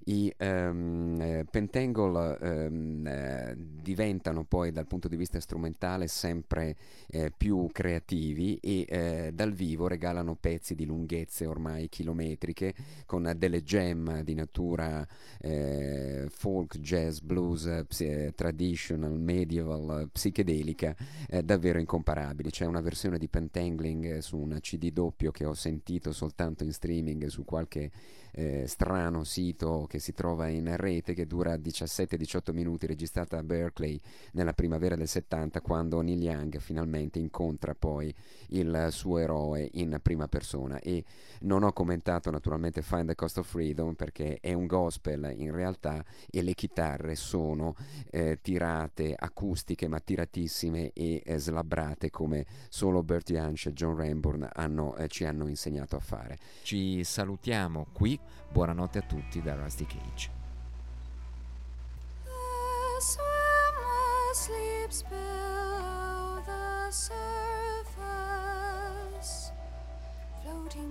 i 0.08 0.34
eh, 0.38 1.46
Pentangle 1.50 2.38
eh, 2.40 3.56
diventano 3.58 4.46
poi 4.46 4.72
dal 4.72 4.88
punto 4.88 5.08
di 5.08 5.18
vista 5.18 5.40
strumentale 5.40 6.08
sempre 6.08 6.76
eh, 7.08 7.32
più 7.36 7.68
creativi 7.72 8.58
e 8.62 8.86
eh, 8.88 9.32
dal 9.34 9.52
vivo 9.52 9.88
regalano 9.88 10.36
pezzi 10.36 10.76
di 10.76 10.86
lunghezze 10.86 11.46
ormai 11.46 11.90
chilometriche 11.90 12.74
con 13.06 13.34
delle 13.38 13.64
gem 13.64 14.22
di 14.22 14.34
natura 14.34 15.06
eh, 15.42 16.28
folk, 16.30 16.80
jazz, 16.80 17.20
blues, 17.20 17.66
eh, 17.66 17.86
ps- 17.86 18.32
traditional, 18.36 19.20
medieval, 19.20 20.10
psichedelica 20.12 20.96
davvero 21.44 21.80
incomparabili. 21.80 22.50
C'è 22.50 22.66
una 22.66 22.82
versione 22.82 23.18
di 23.18 23.28
Pentangling 23.28 24.20
su 24.20 24.38
una 24.38 24.60
CD 24.60 24.92
doppio 24.92 25.32
che 25.32 25.46
ho 25.46 25.54
sentito 25.54 26.14
soltanto 26.14 26.64
in 26.64 26.72
streaming 26.72 27.26
su 27.28 27.44
qualche 27.44 27.92
eh, 28.38 28.68
strano 28.68 29.24
sito 29.24 29.88
che 29.90 29.98
si 29.98 30.14
trova 30.14 30.48
in 30.48 30.76
rete 30.78 31.16
che 31.16 31.26
dura 31.26 31.56
17-18 31.56 32.54
minuti 32.54 32.86
registrata 32.86 33.40
a 33.40 33.44
Berkeley 33.44 34.00
nella 34.34 34.54
primavera 34.54 34.96
del 34.96 35.08
70 35.08 35.60
quando 35.62 36.02
Neil 36.02 36.22
Young 36.22 36.60
finalmente 36.60 37.18
incontra 37.18 37.74
poi 37.74 38.14
il 38.50 38.90
suo 38.92 39.18
eroe 39.18 39.68
in 39.74 40.00
prima 40.04 40.28
persona 40.28 40.80
e 40.80 41.04
non 41.42 41.64
ho 41.64 41.74
commentato 41.74 42.30
naturalmente 42.30 42.84
Find 42.84 43.08
the 43.08 43.16
Cost 43.16 43.40
of 43.40 43.48
Freedom 43.48 43.96
perché 43.96 44.38
è 44.40 44.54
un 44.54 44.68
gospel 44.68 45.34
in 45.36 45.52
realtà 45.52 46.06
e 46.30 46.44
le 46.44 46.54
chitarre 46.54 47.16
sono 47.16 47.76
eh, 48.12 48.38
tirate 48.42 49.16
acustiche 49.18 49.88
ma 49.88 50.00
tiratissime 50.00 50.92
e 50.94 51.24
eh, 51.26 51.38
slabbrate 51.40 52.12
come 52.12 52.46
solo 52.70 53.02
Bertie 53.02 53.40
Hansch 53.40 53.66
e 53.66 53.74
John 53.74 53.96
Ramborn 53.96 54.48
hanno, 54.54 54.96
eh, 54.98 55.08
ci 55.08 55.26
hanno 55.26 55.48
insegnato 55.48 55.96
a 55.96 56.00
fare. 56.00 56.38
Ci 56.62 57.04
salutiamo 57.04 57.88
qui, 57.92 58.20
buonanotte 58.50 59.00
a 59.00 59.02
tutti 59.02 59.42
da 59.42 59.56
Rusty 59.56 59.86
Cage. 59.86 60.36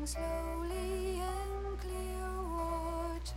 Slowly 0.06 1.18
in 1.18 1.76
clear 1.80 2.30
water, 2.54 3.32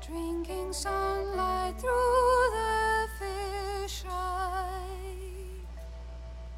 drinking 0.00 0.72
sunlight 0.72 1.76
through 1.76 2.50
the 2.54 3.06
fish 3.18 4.04
eye. 4.08 5.60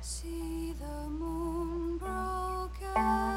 See 0.01 0.75
the 0.79 1.09
moon 1.09 1.99
broken. 1.99 3.36